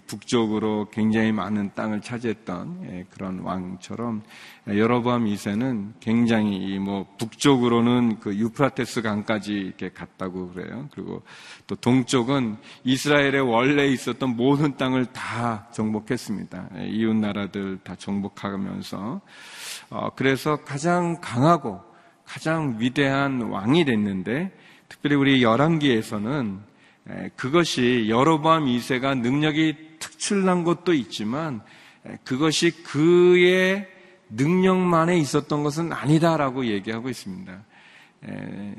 북쪽으로 0.06 0.88
굉장히 0.90 1.30
많은 1.32 1.72
땅을 1.74 2.00
차지했던 2.00 2.88
예, 2.90 3.06
그런 3.10 3.40
왕처럼 3.40 4.22
여로보암 4.66 5.26
2세는 5.26 5.94
굉장히 6.00 6.78
뭐 6.78 7.06
북쪽으로는 7.18 8.20
그 8.20 8.34
유프라테스 8.34 9.02
강까지 9.02 9.52
이렇게 9.52 9.90
갔다고 9.90 10.52
그래요. 10.52 10.88
그리고 10.92 11.22
또 11.66 11.74
동쪽은 11.74 12.56
이스라엘에 12.84 13.38
원래 13.40 13.88
있었던 13.88 14.36
모든 14.36 14.76
땅을 14.76 15.06
다 15.12 15.68
정복했습니다. 15.72 16.68
예, 16.78 16.86
이웃 16.88 17.14
나라들 17.14 17.78
다 17.82 17.94
정복하면서 17.96 19.20
어, 19.90 20.10
그래서 20.16 20.56
가장 20.64 21.20
강하고 21.20 21.80
가장 22.24 22.76
위대한 22.78 23.42
왕이 23.42 23.84
됐는데 23.84 24.56
특별히 24.88 25.16
우리 25.16 25.42
열왕기에서는 25.42 26.71
그것이 27.36 28.06
여로보암 28.08 28.66
2세가 28.66 29.18
능력이 29.18 29.98
특출난 29.98 30.64
것도 30.64 30.94
있지만 30.94 31.60
그것이 32.24 32.82
그의 32.82 33.88
능력만에 34.30 35.18
있었던 35.18 35.62
것은 35.62 35.92
아니다라고 35.92 36.66
얘기하고 36.66 37.08
있습니다. 37.08 37.64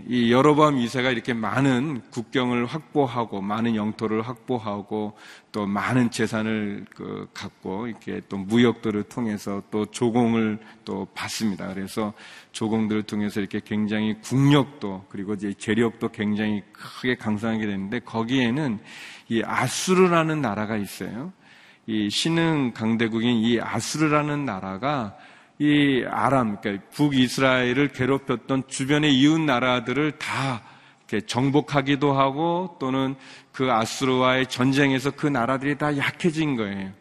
이 0.07 0.31
여로밤 0.31 0.77
2세가 0.77 1.11
이렇게 1.11 1.33
많은 1.33 2.01
국경을 2.11 2.65
확보하고 2.65 3.41
많은 3.41 3.75
영토를 3.75 4.21
확보하고 4.21 5.17
또 5.51 5.67
많은 5.67 6.11
재산을 6.11 6.85
그 6.95 7.27
갖고 7.33 7.87
이렇게 7.87 8.21
또 8.29 8.37
무역들을 8.37 9.03
통해서 9.03 9.61
또 9.69 9.85
조공을 9.85 10.59
또 10.85 11.05
받습니다. 11.13 11.73
그래서 11.73 12.13
조공들을 12.53 13.03
통해서 13.03 13.41
이렇게 13.41 13.59
굉장히 13.65 14.13
국력도 14.21 15.07
그리고 15.09 15.33
이제 15.33 15.53
재력도 15.53 16.09
굉장히 16.09 16.63
크게 16.71 17.15
강성하게 17.15 17.65
되는데 17.65 17.99
거기에는 17.99 18.79
이 19.27 19.41
아수르라는 19.45 20.41
나라가 20.41 20.77
있어요. 20.77 21.33
이 21.85 22.09
신흥 22.09 22.71
강대국인 22.73 23.43
이 23.43 23.59
아수르라는 23.59 24.45
나라가 24.45 25.17
이 25.59 26.03
아람, 26.09 26.59
그러니까 26.59 26.85
북이스라엘을 26.91 27.89
괴롭혔던 27.89 28.63
주변의 28.67 29.13
이웃 29.13 29.39
나라들을 29.39 30.13
다 30.13 30.61
정복하기도 31.27 32.13
하고 32.13 32.75
또는 32.79 33.15
그 33.51 33.71
아수르와의 33.71 34.47
전쟁에서 34.47 35.11
그 35.11 35.27
나라들이 35.27 35.77
다 35.77 35.95
약해진 35.95 36.55
거예요. 36.55 36.91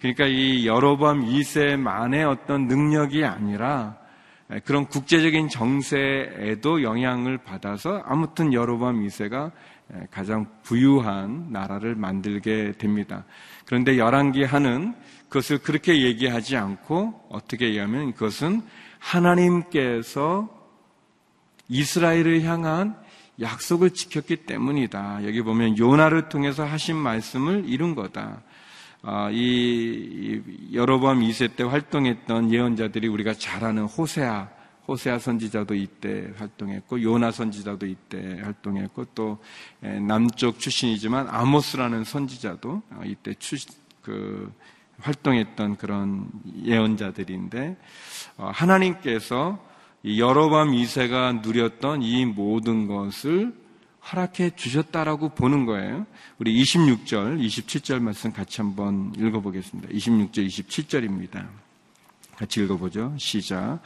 그러니까 0.00 0.26
이 0.26 0.66
여로밤 0.66 1.24
2세만의 1.24 2.28
어떤 2.28 2.66
능력이 2.66 3.24
아니라 3.24 3.96
그런 4.64 4.86
국제적인 4.86 5.48
정세에도 5.48 6.82
영향을 6.82 7.38
받아서 7.38 8.02
아무튼 8.04 8.52
여로밤 8.52 9.06
2세가 9.06 9.52
가장 10.10 10.46
부유한 10.64 11.46
나라를 11.50 11.94
만들게 11.94 12.72
됩니다. 12.72 13.24
그런데 13.64 13.96
열왕기 13.96 14.42
하는 14.42 14.94
그것을 15.32 15.58
그렇게 15.58 16.02
얘기하지 16.02 16.58
않고 16.58 17.28
어떻게 17.30 17.68
얘기하면 17.68 18.12
그것은 18.12 18.60
하나님께서 18.98 20.46
이스라엘을 21.70 22.42
향한 22.42 22.94
약속을 23.40 23.92
지켰기 23.92 24.44
때문이다. 24.44 25.24
여기 25.24 25.40
보면 25.40 25.78
요나를 25.78 26.28
통해서 26.28 26.64
하신 26.64 26.96
말씀을 26.96 27.64
이룬 27.66 27.94
거다. 27.94 28.42
아, 29.00 29.30
이, 29.32 30.42
여러번 30.74 31.20
2세 31.20 31.56
때 31.56 31.64
활동했던 31.64 32.52
예언자들이 32.52 33.08
우리가 33.08 33.32
잘 33.32 33.64
아는 33.64 33.84
호세아, 33.84 34.50
호세아 34.86 35.18
선지자도 35.18 35.74
이때 35.74 36.30
활동했고 36.36 37.02
요나 37.02 37.30
선지자도 37.30 37.86
이때 37.86 38.38
활동했고 38.42 39.06
또 39.14 39.38
남쪽 39.80 40.58
출신이지만 40.58 41.28
아모스라는 41.30 42.04
선지자도 42.04 42.82
이때 43.06 43.32
출, 43.38 43.58
그 44.02 44.52
활동했던 45.02 45.76
그런 45.76 46.28
예언자들인데 46.64 47.76
어, 48.38 48.50
하나님께서 48.54 49.58
여로밤 50.04 50.72
2세가 50.72 51.42
누렸던 51.42 52.02
이 52.02 52.24
모든 52.24 52.86
것을 52.86 53.54
허락해 54.10 54.56
주셨다라고 54.56 55.30
보는 55.30 55.64
거예요. 55.64 56.06
우리 56.38 56.60
26절, 56.60 57.40
27절 57.40 58.00
말씀 58.00 58.32
같이 58.32 58.60
한번 58.60 59.12
읽어보겠습니다. 59.16 59.90
26절, 59.90 60.46
27절입니다. 60.46 61.46
같이 62.36 62.62
읽어보죠. 62.64 63.14
시작. 63.18 63.80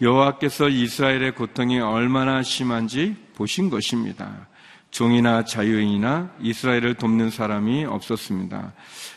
여호와께서 0.00 0.68
이스라엘의 0.68 1.34
고통이 1.34 1.80
얼마나 1.80 2.44
심한지 2.44 3.16
보신 3.34 3.68
것입니다. 3.68 4.46
종이나 4.90 5.44
자유인이나 5.44 6.34
이스라엘을 6.40 6.94
돕는 6.94 7.30
사람이 7.30 7.84
없었습니다. 7.84 8.72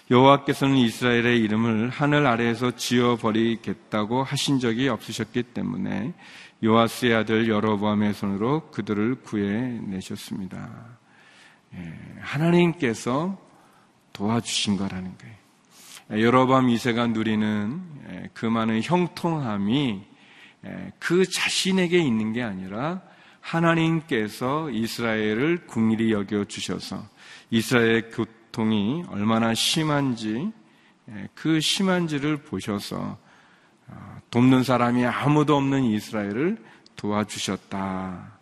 여호와께서는 0.10 0.75
이스라엘의 0.75 1.39
이름을 1.39 1.89
하늘 1.89 2.27
아래에서 2.27 2.71
지어 2.75 3.15
버리겠다고 3.15 4.23
하신 4.23 4.60
적이 4.60 4.89
없으셨기 4.89 5.43
때문에 5.43 6.13
요아스의 6.63 7.15
아들 7.15 7.49
여로보암의 7.49 8.13
손으로 8.13 8.69
그들을 8.71 9.15
구해내셨습니다. 9.21 10.69
예, 11.73 11.97
하나님께서 12.19 13.39
도와주신 14.13 14.77
거라는 14.77 15.17
거예요. 15.17 15.36
예, 16.12 16.21
여로보암 16.23 16.67
2세가 16.67 17.12
누리는 17.12 17.81
예, 18.10 18.29
그 18.34 18.45
많은 18.45 18.81
형통함이 18.84 20.12
그 20.99 21.25
자신에게 21.25 21.97
있는 21.97 22.34
게 22.34 22.43
아니라 22.43 23.01
하나님께서 23.41 24.69
이스라엘을 24.69 25.65
궁일이 25.67 26.12
여겨 26.12 26.45
주셔서 26.45 27.06
이스라엘의 27.49 28.12
교통이 28.12 29.04
얼마나 29.10 29.54
심한지 29.54 30.51
그 31.36 31.60
심한지를 31.60 32.38
보셔서 32.38 33.17
어, 33.88 34.21
돕는 34.30 34.63
사람이 34.63 35.06
아무도 35.06 35.58
없는 35.58 35.84
이스라엘을 35.84 36.58
도와주셨다. 36.95 38.39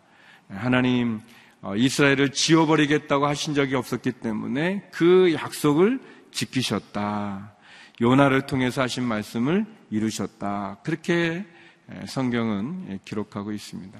하나님 0.48 1.20
어, 1.62 1.74
이스라엘을 1.74 2.32
지워버리겠다고 2.32 3.26
하신 3.26 3.54
적이 3.54 3.74
없었기 3.74 4.12
때문에 4.12 4.88
그 4.92 5.32
약속을 5.34 6.00
지키셨다. 6.30 7.56
요나를 8.00 8.46
통해서 8.46 8.82
하신 8.82 9.04
말씀을 9.04 9.66
이루셨다. 9.90 10.78
그렇게 10.84 11.44
성경은 12.06 13.00
기록하고 13.04 13.52
있습니다. 13.52 13.98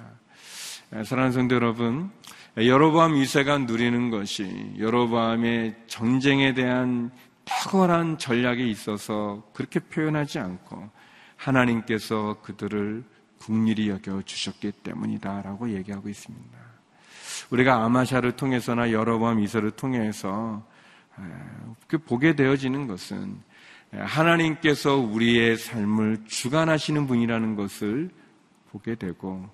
사랑하는 0.91 1.31
성도 1.31 1.55
여러분, 1.55 2.11
여로보암 2.57 3.13
2세가 3.13 3.65
누리는 3.65 4.09
것이 4.09 4.73
여로보암의 4.77 5.83
전쟁에 5.87 6.53
대한 6.53 7.11
탁월한 7.45 8.17
전략이 8.17 8.69
있어서 8.69 9.41
그렇게 9.53 9.79
표현하지 9.79 10.39
않고 10.39 10.89
하나님께서 11.37 12.41
그들을 12.41 13.05
국리이 13.39 13.87
여겨 13.87 14.23
주셨기 14.23 14.73
때문이다라고 14.83 15.71
얘기하고 15.71 16.09
있습니다. 16.09 16.57
우리가 17.51 17.85
아마샤를 17.85 18.33
통해서나 18.33 18.91
여러밤 18.91 19.39
이서를 19.39 19.71
통해서 19.71 20.61
그 21.87 21.99
보게 21.99 22.35
되어지는 22.35 22.87
것은 22.87 23.41
하나님께서 23.93 24.97
우리의 24.97 25.55
삶을 25.55 26.25
주관하시는 26.27 27.07
분이라는 27.07 27.55
것을 27.55 28.09
보게 28.71 28.95
되고 28.95 29.49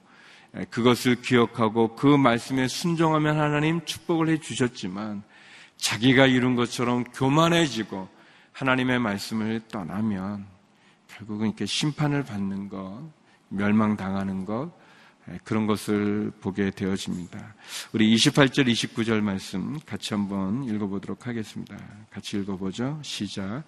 그것을 0.69 1.21
기억하고 1.21 1.95
그 1.95 2.07
말씀에 2.07 2.67
순종하면 2.67 3.39
하나님 3.39 3.83
축복을 3.85 4.29
해 4.29 4.39
주셨지만 4.39 5.23
자기가 5.77 6.25
이룬 6.25 6.55
것처럼 6.55 7.03
교만해지고 7.03 8.07
하나님의 8.53 8.99
말씀을 8.99 9.61
떠나면 9.67 10.45
결국은 11.07 11.47
이렇게 11.47 11.65
심판을 11.65 12.23
받는 12.23 12.69
것, 12.69 13.01
멸망당하는 13.49 14.45
것, 14.45 14.71
예, 15.29 15.39
그런 15.43 15.67
것을 15.67 16.31
보게 16.39 16.71
되어집니다. 16.71 17.55
우리 17.93 18.13
28절, 18.15 18.67
29절 18.67 19.21
말씀 19.21 19.79
같이 19.85 20.13
한번 20.13 20.63
읽어보도록 20.63 21.27
하겠습니다. 21.27 21.77
같이 22.09 22.37
읽어보죠. 22.37 22.99
시작. 23.03 23.63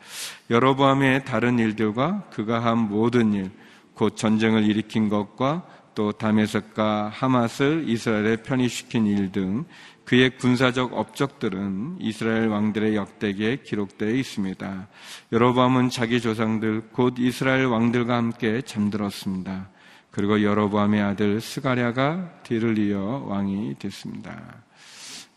여러보암의 0.49 1.25
다른 1.25 1.59
일들과 1.59 2.23
그가 2.29 2.63
한 2.63 2.77
모든 2.77 3.33
일, 3.33 3.51
곧 3.93 4.15
전쟁을 4.15 4.63
일으킨 4.63 5.09
것과 5.09 5.65
또 5.99 6.13
다메섹과 6.13 7.09
하맛을 7.13 7.83
이스라엘에 7.89 8.37
편입시킨 8.37 9.05
일 9.05 9.33
등 9.33 9.65
그의 10.05 10.37
군사적 10.37 10.93
업적들은 10.93 11.97
이스라엘 11.99 12.47
왕들의 12.47 12.95
역대기에 12.95 13.63
기록되어 13.63 14.11
있습니다. 14.11 14.87
여로보암은 15.33 15.89
자기 15.89 16.21
조상들 16.21 16.91
곧 16.93 17.15
이스라엘 17.17 17.65
왕들과 17.65 18.15
함께 18.15 18.61
잠들었습니다. 18.61 19.67
그리고 20.09 20.41
여로보암의 20.41 21.01
아들 21.01 21.41
스가랴가 21.41 22.43
뒤를 22.43 22.77
이어 22.77 23.25
왕이 23.27 23.75
됐습니다. 23.77 24.41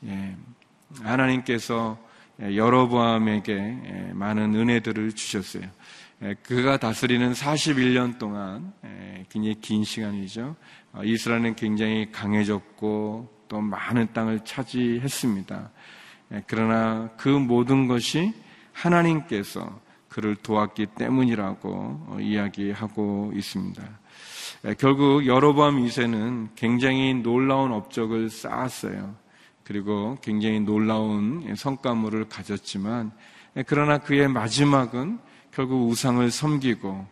예, 0.04 0.36
하나님께서 1.02 1.98
여로보암에게 2.40 4.12
많은 4.14 4.54
은혜들을 4.54 5.12
주셨어요. 5.14 5.64
예, 6.24 6.34
그가 6.34 6.76
다스리는 6.76 7.32
41년 7.32 8.16
동안 8.16 8.72
예, 8.84 9.26
굉장히 9.28 9.56
긴 9.60 9.82
시간이죠. 9.82 10.54
어, 10.92 11.02
이스라엘은 11.02 11.56
굉장히 11.56 12.12
강해졌고 12.12 13.28
또 13.48 13.60
많은 13.60 14.12
땅을 14.12 14.44
차지했습니다. 14.44 15.70
예, 16.32 16.42
그러나 16.46 17.10
그 17.16 17.28
모든 17.28 17.88
것이 17.88 18.32
하나님께서 18.72 19.80
그를 20.08 20.36
도왔기 20.36 20.86
때문이라고 20.96 21.70
어, 21.70 22.18
이야기하고 22.20 23.32
있습니다. 23.34 23.82
결국 24.78 25.26
여로보암 25.26 25.84
2세는 25.84 26.50
굉장히 26.54 27.14
놀라운 27.14 27.72
업적을 27.72 28.30
쌓았어요. 28.30 29.16
그리고 29.64 30.16
굉장히 30.22 30.60
놀라운 30.60 31.52
성과물을 31.56 32.28
가졌지만 32.28 33.10
그러나 33.66 33.98
그의 33.98 34.28
마지막은 34.28 35.18
결국 35.52 35.88
우상을 35.88 36.30
섬기고 36.30 37.06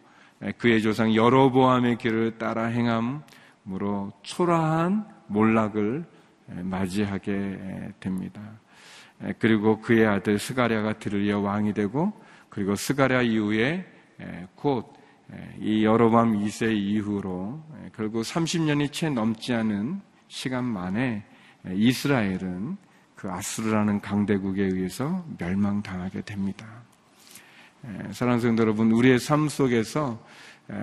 그의 0.59 0.83
조상 0.83 1.15
여로보암의 1.15 1.99
길을 1.99 2.39
따라 2.39 2.67
행함으로 2.67 4.13
초라한 4.23 5.07
몰락을 5.27 6.05
맞이하게 6.47 7.93
됩니다. 8.01 8.41
그리고 9.39 9.81
그의 9.81 10.07
아들 10.07 10.39
스가랴가 10.39 10.95
이어 11.19 11.41
왕이 11.41 11.75
되고 11.75 12.13
그리고 12.49 12.75
스가랴 12.75 13.23
이후에 13.23 13.87
곧 14.57 15.01
이 15.61 15.85
여로밤 15.85 16.33
2세 16.33 16.77
이후로 16.77 17.63
결국 17.95 18.23
30년이 18.23 18.93
채 18.93 19.11
넘지 19.11 19.55
않은 19.55 20.01
시간 20.29 20.65
만에 20.65 21.25
이스라엘은 21.69 22.77
그 23.15 23.31
아수르라는 23.31 24.01
강대국에 24.01 24.63
의해서 24.63 25.25
멸망당하게 25.39 26.23
됩니다. 26.23 26.67
사랑하는 28.13 28.41
성도 28.41 28.63
여러분, 28.63 28.93
우리의 28.93 29.19
삶 29.19 29.49
속에서 29.49 30.19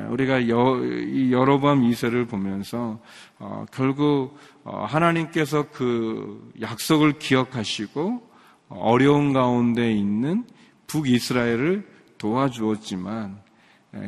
우리가 0.10 0.50
여, 0.50 0.84
이 0.84 1.32
여로밤 1.32 1.84
이세를 1.84 2.26
보면서 2.26 3.00
어, 3.40 3.66
결국 3.72 4.38
어, 4.64 4.84
하나님께서 4.86 5.70
그 5.72 6.52
약속을 6.60 7.20
기억하시고 7.20 8.28
어려운 8.70 9.32
가운데 9.32 9.92
있는 9.94 10.46
북이스라엘을 10.88 11.88
도와주었지만 12.18 13.40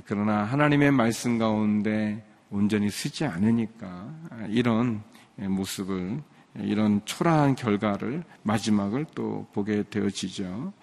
그러나 0.06 0.44
하나님의 0.44 0.92
말씀 0.92 1.38
가운데 1.38 2.26
온전히 2.50 2.90
쓰지 2.90 3.24
않으니까 3.26 4.10
이런 4.50 5.02
모습을 5.38 6.22
이런 6.56 7.02
초라한 7.06 7.56
결과를 7.56 8.24
마지막을 8.44 9.06
또 9.16 9.48
보게 9.54 9.84
되어지죠. 9.90 10.74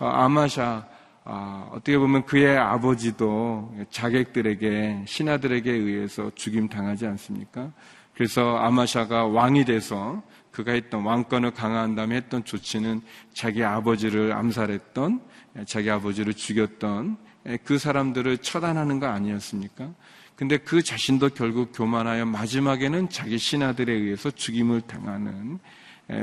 어, 0.00 0.06
아마샤 0.06 0.64
아, 0.64 0.99
어떻게 1.24 1.98
보면 1.98 2.24
그의 2.26 2.58
아버지도 2.58 3.74
자객들에게 3.90 5.04
신하들에게 5.06 5.70
의해서 5.70 6.30
죽임 6.34 6.68
당하지 6.68 7.06
않습니까? 7.06 7.72
그래서 8.14 8.56
아마샤가 8.56 9.26
왕이 9.26 9.64
돼서 9.64 10.22
그가 10.50 10.72
했던 10.72 11.04
왕권을 11.04 11.52
강화한 11.52 11.94
다음에 11.94 12.16
했던 12.16 12.44
조치는 12.44 13.02
자기 13.32 13.62
아버지를 13.62 14.32
암살했던 14.32 15.20
자기 15.66 15.90
아버지를 15.90 16.34
죽였던 16.34 17.16
그 17.64 17.78
사람들을 17.78 18.38
처단하는 18.38 18.98
거 18.98 19.06
아니었습니까? 19.06 19.88
근데 20.36 20.56
그 20.56 20.82
자신도 20.82 21.30
결국 21.30 21.70
교만하여 21.74 22.24
마지막에는 22.24 23.10
자기 23.10 23.38
신하들에 23.38 23.92
의해서 23.92 24.30
죽임을 24.30 24.80
당하는 24.82 25.58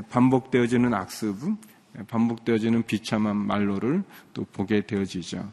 반복되어지는 0.10 0.94
악습, 0.94 1.38
반복되어지는 2.08 2.84
비참한 2.84 3.36
말로를 3.36 4.04
또 4.34 4.46
보게 4.46 4.86
되어지죠. 4.86 5.52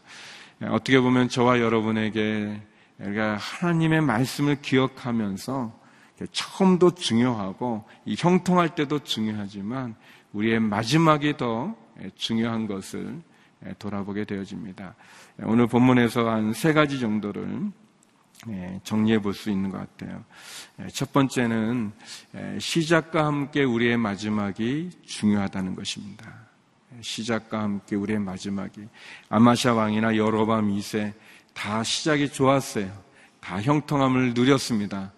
어떻게 0.62 1.00
보면 1.00 1.28
저와 1.28 1.61
여러분에게 1.61 2.61
우리가 2.98 3.37
하나님의 3.37 4.02
말씀을 4.02 4.61
기억하면서 4.61 5.80
처음도 6.30 6.94
중요하고 6.94 7.85
이 8.04 8.14
형통할 8.16 8.74
때도 8.74 9.00
중요하지만 9.00 9.94
우리의 10.33 10.61
마지막이 10.61 11.37
더 11.37 11.74
중요한 12.14 12.66
것을 12.66 13.20
돌아보게 13.78 14.24
되어집니다. 14.24 14.94
오늘 15.44 15.66
본문에서 15.66 16.28
한 16.30 16.52
세 16.52 16.72
가지 16.72 17.00
정도를 17.00 17.72
정리해 18.83 19.20
볼 19.20 19.33
수 19.33 19.51
있는 19.51 19.70
것 19.70 19.79
같아요. 19.79 20.25
첫 20.92 21.12
번째는 21.12 21.92
시작과 22.59 23.27
함께 23.27 23.64
우리의 23.64 23.97
마지막이 23.97 24.90
중요하다는 25.05 25.75
것입니다. 25.75 26.44
시작과 27.01 27.62
함께 27.62 27.97
우리의 27.97 28.18
마지막이 28.20 28.87
아마샤 29.29 29.75
왕이나 29.75 30.16
여로밤 30.16 30.68
2세 30.70 31.12
다 31.53 31.83
시작이 31.83 32.31
좋았어요. 32.31 32.92
다 33.40 33.61
형통함을 33.61 34.35
누렸습니다. 34.35 35.12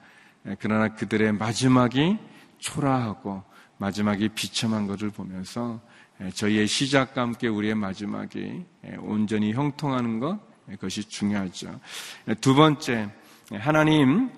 그러나 0.58 0.94
그들의 0.94 1.32
마지막이 1.32 2.18
초라하고 2.58 3.42
마지막이 3.78 4.30
비참한 4.30 4.86
것을 4.86 5.10
보면서 5.10 5.80
저희의 6.32 6.66
시작과 6.66 7.20
함께 7.20 7.48
우리의 7.48 7.74
마지막이 7.74 8.64
온전히 9.00 9.52
형통하는 9.52 10.18
것그 10.20 10.55
것이 10.80 11.08
중요하죠. 11.08 11.78
두 12.40 12.54
번째, 12.54 13.08
하나님 13.52 14.30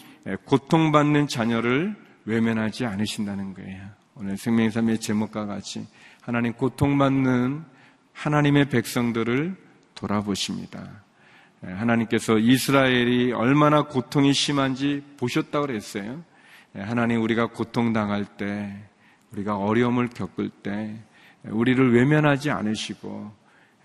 고통받는 0.44 1.28
자녀를 1.28 1.96
외면하지 2.26 2.84
않으신다는 2.84 3.54
거예요. 3.54 3.80
오늘 4.14 4.36
생명삼의 4.36 5.00
제목과 5.00 5.46
같이 5.46 5.86
하나님 6.20 6.52
고통받는 6.52 7.64
하나님의 8.12 8.68
백성들을 8.68 9.56
돌아보십니다. 9.94 11.02
하나님께서 11.62 12.38
이스라엘이 12.38 13.32
얼마나 13.32 13.82
고통이 13.82 14.32
심한지 14.32 15.02
보셨다고 15.16 15.66
그랬어요. 15.66 16.22
하나님 16.74 17.22
우리가 17.22 17.46
고통당할 17.46 18.24
때, 18.24 18.76
우리가 19.32 19.56
어려움을 19.56 20.08
겪을 20.08 20.50
때, 20.50 20.96
우리를 21.44 21.94
외면하지 21.94 22.50
않으시고, 22.50 23.32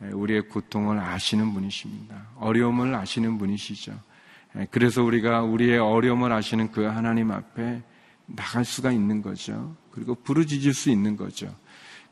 우리의 0.01 0.49
고통을 0.49 0.99
아시는 0.99 1.53
분이십니다. 1.53 2.29
어려움을 2.37 2.93
아시는 2.95 3.37
분이시죠. 3.37 3.93
그래서 4.71 5.03
우리가 5.03 5.41
우리의 5.43 5.79
어려움을 5.79 6.31
아시는 6.31 6.71
그 6.71 6.83
하나님 6.83 7.31
앞에 7.31 7.81
나갈 8.25 8.65
수가 8.65 8.91
있는 8.91 9.21
거죠. 9.21 9.75
그리고 9.91 10.15
부르짖을 10.15 10.73
수 10.73 10.89
있는 10.89 11.17
거죠. 11.17 11.53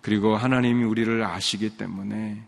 그리고 0.02 0.36
하나님이 0.36 0.84
우리를 0.84 1.24
아시기 1.24 1.78
때문에 1.78 2.42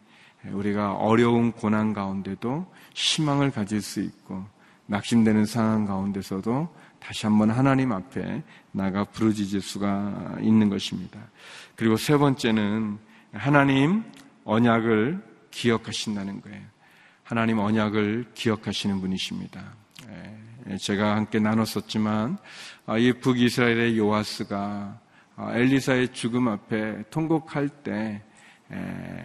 우리가 0.52 0.94
어려운 0.94 1.52
고난 1.52 1.94
가운데도 1.94 2.66
희망을 2.94 3.52
가질 3.52 3.82
수 3.82 4.02
있고 4.02 4.46
낙심되는 4.88 5.46
상황 5.46 5.86
가운데서도 5.86 6.74
다시 7.00 7.26
한번 7.26 7.50
하나님 7.50 7.92
앞에 7.92 8.44
나가 8.72 9.04
부르짖을 9.04 9.62
수가 9.62 10.38
있는 10.42 10.70
것입니다. 10.70 11.20
그리고 11.76 11.98
세 11.98 12.18
번째는 12.18 12.98
하나님 13.34 14.04
언약을 14.46 15.22
기억하신다는 15.52 16.42
거예요. 16.42 16.62
하나님 17.24 17.60
언약을 17.60 18.32
기억하시는 18.34 19.00
분이십니다. 19.00 19.64
예, 20.70 20.78
제가 20.78 21.16
함께 21.16 21.40
나눴었지만 21.40 22.38
아, 22.86 22.98
이 22.98 23.14
북이스라엘의 23.14 23.98
요아스가 23.98 25.00
아, 25.36 25.52
엘리사의 25.56 26.14
죽음 26.14 26.48
앞에 26.48 27.04
통곡할 27.10 27.70
때 27.70 28.22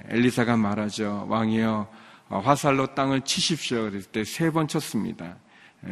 엘리사가 0.09 0.57
말하죠. 0.57 1.27
왕이여 1.29 1.89
어, 2.31 2.39
화살로 2.41 2.95
땅을 2.95 3.23
치십시오. 3.23 3.83
그랬을 3.91 4.11
때 4.13 4.21
세 4.23 4.51
번 4.51 4.69
쳤습니다. 4.69 5.37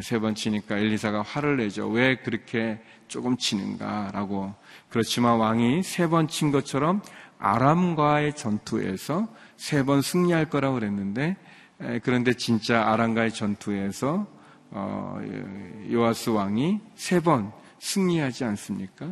세 0.01 0.19
번 0.19 0.35
치니까 0.35 0.77
엘리사가 0.77 1.21
화를 1.23 1.57
내죠. 1.57 1.87
왜 1.89 2.17
그렇게 2.17 2.79
조금 3.07 3.37
치는가라고. 3.37 4.53
그렇지만 4.89 5.37
왕이 5.39 5.81
세 5.83 6.07
번 6.07 6.27
친 6.27 6.51
것처럼 6.51 7.01
아람과의 7.39 8.35
전투에서 8.35 9.27
세 9.57 9.83
번 9.83 10.01
승리할 10.01 10.49
거라고 10.49 10.75
그랬는데 10.75 11.35
그런데 12.03 12.33
진짜 12.33 12.87
아람과의 12.87 13.31
전투에서 13.33 14.27
어, 14.71 15.19
요아스 15.91 16.29
왕이 16.31 16.79
세 16.95 17.19
번 17.21 17.51
승리하지 17.79 18.43
않습니까? 18.43 19.05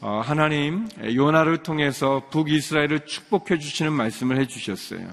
어, 0.00 0.20
하나님 0.24 0.88
요나를 1.02 1.58
통해서 1.62 2.22
북이스라엘을 2.30 3.06
축복해 3.06 3.58
주시는 3.58 3.92
말씀을 3.92 4.38
해 4.38 4.46
주셨어요. 4.46 5.06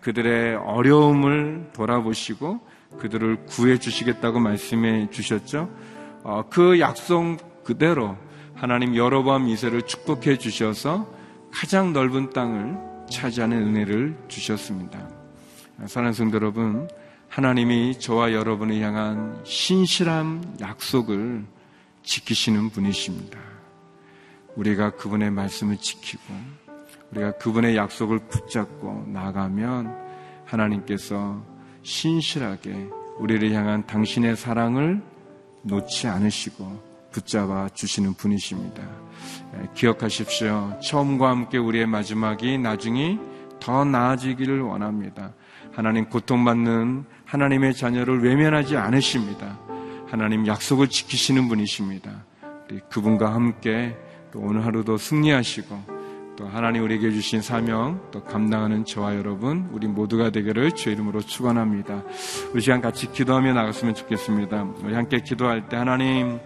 그들의 0.00 0.56
어려움을 0.56 1.70
돌아보시고 1.72 2.60
그들을 2.98 3.46
구해 3.46 3.78
주시겠다고 3.78 4.40
말씀해 4.40 5.10
주셨죠. 5.10 5.68
어, 6.22 6.44
그 6.50 6.80
약속 6.80 7.62
그대로 7.64 8.16
하나님 8.54 8.96
여로보암 8.96 9.48
이세를 9.48 9.82
축복해 9.82 10.38
주셔서 10.38 11.12
가장 11.52 11.92
넓은 11.92 12.30
땅을 12.30 12.78
차지하는 13.10 13.56
은혜를 13.56 14.16
주셨습니다. 14.28 15.08
사랑하는 15.86 16.12
성도 16.12 16.36
여러분, 16.36 16.88
하나님이 17.28 17.98
저와 17.98 18.32
여러분을 18.32 18.80
향한 18.80 19.40
신실한 19.44 20.58
약속을 20.60 21.44
지키시는 22.02 22.70
분이십니다. 22.70 23.38
우리가 24.56 24.90
그분의 24.96 25.30
말씀을 25.30 25.76
지키고 25.76 26.22
우리가 27.12 27.32
그분의 27.38 27.76
약속을 27.76 28.18
붙잡고 28.28 29.06
나가면 29.08 29.96
하나님께서 30.44 31.42
신실하게 31.82 32.88
우리를 33.18 33.52
향한 33.52 33.86
당신의 33.86 34.36
사랑을 34.36 35.02
놓지 35.62 36.08
않으시고 36.08 37.10
붙잡아 37.12 37.68
주시는 37.70 38.14
분이십니다. 38.14 38.82
기억하십시오. 39.74 40.78
처음과 40.82 41.30
함께 41.30 41.58
우리의 41.58 41.86
마지막이 41.86 42.58
나중이 42.58 43.18
더 43.60 43.84
나아지기를 43.84 44.62
원합니다. 44.62 45.32
하나님 45.72 46.08
고통받는 46.08 47.04
하나님의 47.24 47.74
자녀를 47.74 48.22
외면하지 48.22 48.76
않으십니다. 48.76 49.58
하나님 50.08 50.46
약속을 50.46 50.88
지키시는 50.88 51.48
분이십니다. 51.48 52.24
그분과 52.90 53.34
함께 53.34 53.96
또 54.32 54.40
오늘 54.40 54.64
하루도 54.64 54.96
승리하시고 54.96 56.00
또 56.36 56.48
하나님 56.48 56.84
우리에게 56.84 57.10
주신 57.10 57.42
사명 57.42 58.00
또 58.10 58.24
감당하는 58.24 58.84
저와 58.84 59.14
여러분 59.16 59.68
우리 59.72 59.86
모두가 59.86 60.30
되기를 60.30 60.72
주의 60.72 60.94
이름으로 60.94 61.20
축원합니다. 61.20 62.02
우리 62.52 62.62
시간 62.62 62.80
같이 62.80 63.12
기도하며 63.12 63.52
나갔으면 63.52 63.94
좋겠습니다. 63.94 64.62
우리 64.82 64.94
함께 64.94 65.20
기도할 65.20 65.68
때 65.68 65.76
하나님 65.76 66.40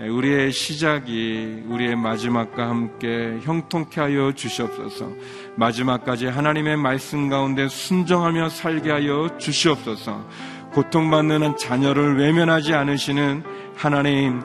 우리의 0.00 0.52
시작이 0.52 1.64
우리의 1.66 1.96
마지막과 1.96 2.68
함께 2.68 3.38
형통케 3.42 4.00
하여 4.00 4.32
주시옵소서. 4.32 5.10
마지막까지 5.56 6.26
하나님의 6.26 6.76
말씀 6.76 7.28
가운데 7.28 7.66
순정하며 7.68 8.48
살게 8.50 8.92
하여 8.92 9.28
주시옵소서. 9.38 10.24
고통받는 10.72 11.56
자녀를 11.56 12.16
외면하지 12.18 12.74
않으시는 12.74 13.42
하나님 13.74 14.42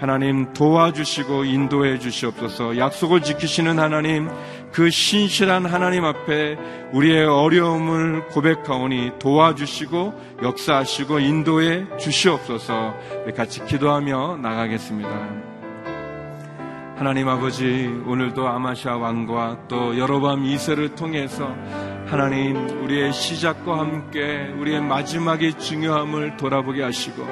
하나님 0.00 0.50
도와주시고 0.54 1.44
인도해 1.44 1.98
주시옵소서 1.98 2.78
약속을 2.78 3.20
지키시는 3.20 3.78
하나님 3.78 4.30
그 4.72 4.88
신실한 4.88 5.66
하나님 5.66 6.04
앞에 6.04 6.56
우리의 6.92 7.26
어려움을 7.26 8.28
고백하오니 8.28 9.12
도와주시고 9.18 10.38
역사하시고 10.42 11.18
인도해 11.20 11.86
주시옵소서 11.98 12.94
같이 13.36 13.64
기도하며 13.64 14.38
나가겠습니다. 14.40 15.50
하나님 16.96 17.28
아버지 17.28 17.86
오늘도 18.06 18.46
아마샤 18.46 18.96
왕과 18.96 19.68
또 19.68 19.98
여로밤 19.98 20.44
이세를 20.44 20.94
통해서 20.96 21.48
하나님 22.06 22.84
우리의 22.84 23.12
시작과 23.12 23.78
함께 23.78 24.52
우리의 24.58 24.82
마지막의 24.82 25.58
중요함을 25.58 26.36
돌아보게 26.36 26.82
하시고 26.82 27.26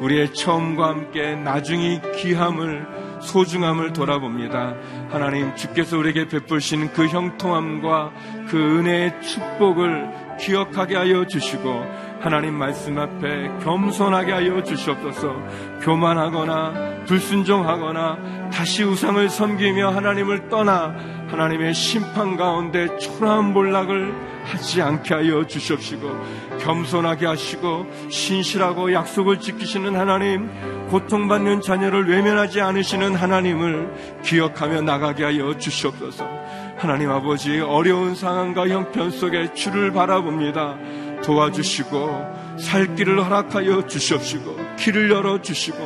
우리의 0.00 0.34
처음과 0.34 0.88
함께 0.88 1.36
나중이 1.36 2.00
귀함을 2.16 3.20
소중함을 3.20 3.92
돌아봅니다. 3.92 4.74
하나님 5.12 5.54
주께서 5.54 5.98
우리에게 5.98 6.26
베푸신 6.26 6.90
그 6.94 7.06
형통함과 7.06 8.12
그 8.48 8.78
은혜의 8.78 9.20
축복을 9.20 10.08
기억하게 10.40 10.96
하여 10.96 11.26
주시고 11.26 11.84
하나님 12.20 12.54
말씀 12.54 12.98
앞에 12.98 13.50
겸손하게 13.62 14.32
하여 14.32 14.62
주시옵소서. 14.62 15.36
교만하거나 15.82 17.04
불순종하거나 17.06 18.50
다시 18.50 18.84
우상을 18.84 19.28
섬기며 19.28 19.90
하나님을 19.90 20.48
떠나 20.48 20.94
하나님의 21.32 21.72
심판 21.72 22.36
가운데 22.36 22.94
초라한 22.98 23.54
몰락을 23.54 24.14
하지 24.44 24.82
않게 24.82 25.14
하여 25.14 25.46
주시옵시고 25.46 26.58
겸손하게 26.60 27.26
하시고 27.26 27.86
신실하고 28.10 28.92
약속을 28.92 29.40
지키시는 29.40 29.96
하나님 29.96 30.50
고통받는 30.88 31.62
자녀를 31.62 32.06
외면하지 32.08 32.60
않으시는 32.60 33.14
하나님을 33.14 34.20
기억하며 34.22 34.82
나가게 34.82 35.24
하여 35.24 35.56
주시옵소서. 35.56 36.28
하나님 36.76 37.10
아버지 37.10 37.60
어려운 37.60 38.14
상황과 38.14 38.68
형편 38.68 39.10
속에 39.10 39.54
주를 39.54 39.90
바라봅니다. 39.92 40.76
도와주시고 41.24 42.58
살 42.58 42.94
길을 42.94 43.24
허락하여 43.24 43.86
주시옵시고 43.86 44.76
길을 44.76 45.10
열어 45.10 45.40
주시고 45.40 45.78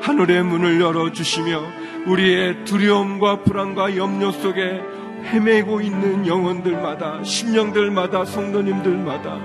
하늘의 0.00 0.42
문을 0.42 0.80
열어 0.80 1.12
주시며 1.12 1.62
우리의 2.06 2.64
두려움과 2.64 3.42
불안과 3.42 3.96
염려 3.96 4.30
속에 4.30 4.80
헤매고 5.24 5.80
있는 5.80 6.26
영혼들마다 6.26 7.22
심령들마다 7.22 8.24
성도님들마다 8.24 9.38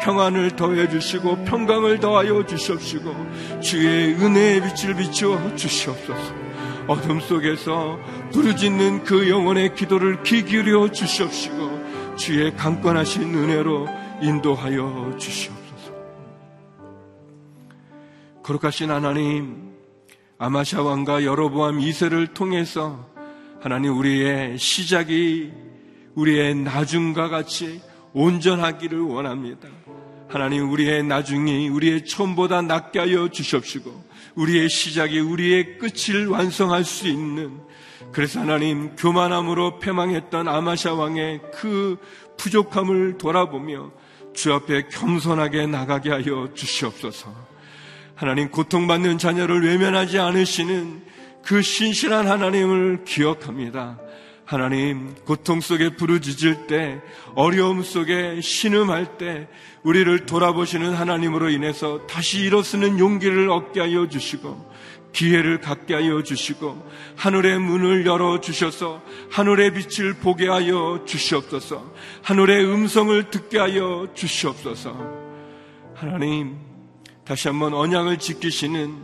평안을 0.00 0.54
더해 0.54 0.88
주시고 0.88 1.44
평강을 1.44 1.98
더하여 1.98 2.44
주시옵시고 2.44 3.60
주의 3.60 4.14
은혜의 4.14 4.60
빛을 4.60 4.94
비추어 4.96 5.56
주시옵소서. 5.56 6.44
어둠 6.86 7.20
속에서 7.20 7.98
부르짖는 8.32 9.04
그 9.04 9.28
영혼의 9.30 9.74
기도를 9.74 10.22
귀 10.22 10.44
기울여 10.44 10.90
주시옵시고 10.90 12.16
주의 12.16 12.54
강권하신 12.54 13.34
은혜로 13.34 13.88
인도하여 14.20 15.16
주시옵소서. 15.18 15.92
거룩하신 18.42 18.90
하나님 18.90 19.73
아마샤 20.44 20.82
왕과 20.82 21.24
여로보암 21.24 21.80
이세를 21.80 22.26
통해서 22.34 23.08
하나님 23.62 23.96
우리의 23.96 24.58
시작이 24.58 25.50
우리의 26.16 26.54
나중과 26.56 27.30
같이 27.30 27.80
온전하기를 28.12 29.00
원합니다. 29.00 29.68
하나님 30.28 30.70
우리의 30.70 31.02
나중이 31.02 31.70
우리의 31.70 32.04
처음보다 32.04 32.60
낫게 32.60 32.98
하여 32.98 33.28
주십시고 33.30 34.04
우리의 34.34 34.68
시작이 34.68 35.18
우리의 35.18 35.78
끝을 35.78 36.28
완성할 36.28 36.84
수 36.84 37.08
있는 37.08 37.58
그래서 38.12 38.40
하나님 38.40 38.96
교만함으로 38.96 39.78
패망했던 39.78 40.46
아마샤 40.46 40.92
왕의 40.92 41.40
그 41.54 41.96
부족함을 42.36 43.16
돌아보며 43.16 43.92
주 44.34 44.52
앞에 44.52 44.88
겸손하게 44.88 45.68
나가게 45.68 46.10
하여 46.10 46.50
주시옵소서. 46.52 47.53
하나님 48.14 48.50
고통받는 48.50 49.18
자녀를 49.18 49.64
외면하지 49.64 50.18
않으시는 50.18 51.02
그 51.42 51.62
신실한 51.62 52.28
하나님을 52.28 53.04
기억합니다. 53.04 53.98
하나님, 54.46 55.14
고통 55.24 55.60
속에 55.60 55.96
부르짖을 55.96 56.66
때, 56.66 57.00
어려움 57.34 57.82
속에 57.82 58.40
신음할 58.42 59.16
때, 59.16 59.48
우리를 59.82 60.26
돌아보시는 60.26 60.92
하나님으로 60.92 61.48
인해서 61.48 62.06
다시 62.06 62.40
일어서는 62.40 62.98
용기를 62.98 63.50
얻게 63.50 63.80
하여 63.80 64.06
주시고, 64.06 64.72
기회를 65.12 65.60
갖게 65.60 65.94
하여 65.94 66.22
주시고, 66.22 66.86
하늘의 67.16 67.58
문을 67.58 68.04
열어 68.04 68.40
주셔서, 68.40 69.02
하늘의 69.30 69.72
빛을 69.72 70.14
보게 70.14 70.46
하여 70.46 71.02
주시옵소서, 71.06 71.94
하늘의 72.22 72.66
음성을 72.66 73.30
듣게 73.30 73.58
하여 73.58 74.08
주시옵소서. 74.14 74.94
하나님, 75.94 76.63
다시 77.24 77.48
한번 77.48 77.74
언약을 77.74 78.18
지키시는, 78.18 78.94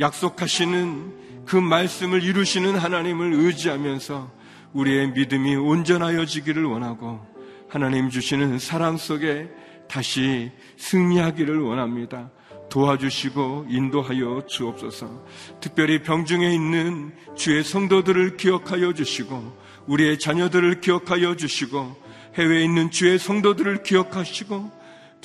약속하시는 0.00 1.44
그 1.46 1.56
말씀을 1.56 2.22
이루시는 2.22 2.76
하나님을 2.76 3.32
의지하면서, 3.34 4.38
우리의 4.72 5.12
믿음이 5.12 5.56
온전하여지기를 5.56 6.64
원하고 6.64 7.20
하나님 7.68 8.10
주시는 8.10 8.58
사랑 8.58 8.96
속에 8.96 9.48
다시 9.88 10.50
승리하기를 10.76 11.60
원합니다. 11.60 12.30
도와주시고 12.68 13.66
인도하여 13.70 14.42
주옵소서. 14.46 15.24
특별히 15.60 16.02
병중에 16.02 16.52
있는 16.52 17.12
주의 17.34 17.64
성도들을 17.64 18.36
기억하여 18.36 18.92
주시고 18.92 19.56
우리의 19.86 20.18
자녀들을 20.18 20.82
기억하여 20.82 21.34
주시고 21.34 21.96
해외에 22.34 22.64
있는 22.64 22.90
주의 22.90 23.18
성도들을 23.18 23.82
기억하시고 23.82 24.77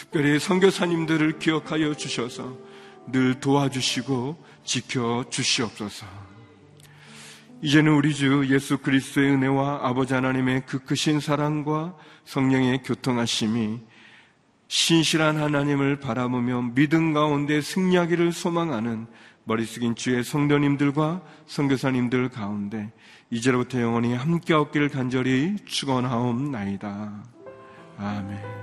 특별히 0.03 0.37
선교사님들을 0.37 1.39
기억하여 1.39 1.93
주셔서 1.93 2.57
늘 3.07 3.39
도와주시고 3.39 4.43
지켜 4.65 5.23
주시옵소서. 5.29 6.05
이제는 7.61 7.93
우리 7.93 8.13
주 8.13 8.45
예수 8.49 8.77
그리스도의 8.79 9.31
은혜와 9.31 9.79
아버지 9.83 10.13
하나님의 10.13 10.63
그 10.65 10.79
크신 10.79 11.21
사랑과 11.21 11.95
성령의 12.25 12.83
교통하심이 12.83 13.79
신실한 14.67 15.37
하나님을 15.37 15.99
바라보며 15.99 16.73
믿음 16.75 17.13
가운데 17.13 17.61
승리하기를 17.61 18.33
소망하는 18.33 19.07
머리 19.45 19.65
숙인 19.65 19.95
주의 19.95 20.23
성도님들과 20.23 21.21
성교사님들 21.47 22.29
가운데 22.29 22.91
이제로부터 23.29 23.79
영원히 23.81 24.13
함께 24.13 24.53
없기를 24.53 24.89
간절히 24.89 25.55
축원하옵나이다. 25.65 27.23
아멘. 27.97 28.62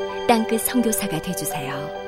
땅끝 0.31 0.61
성교사가 0.61 1.21
되주세요 1.21 2.00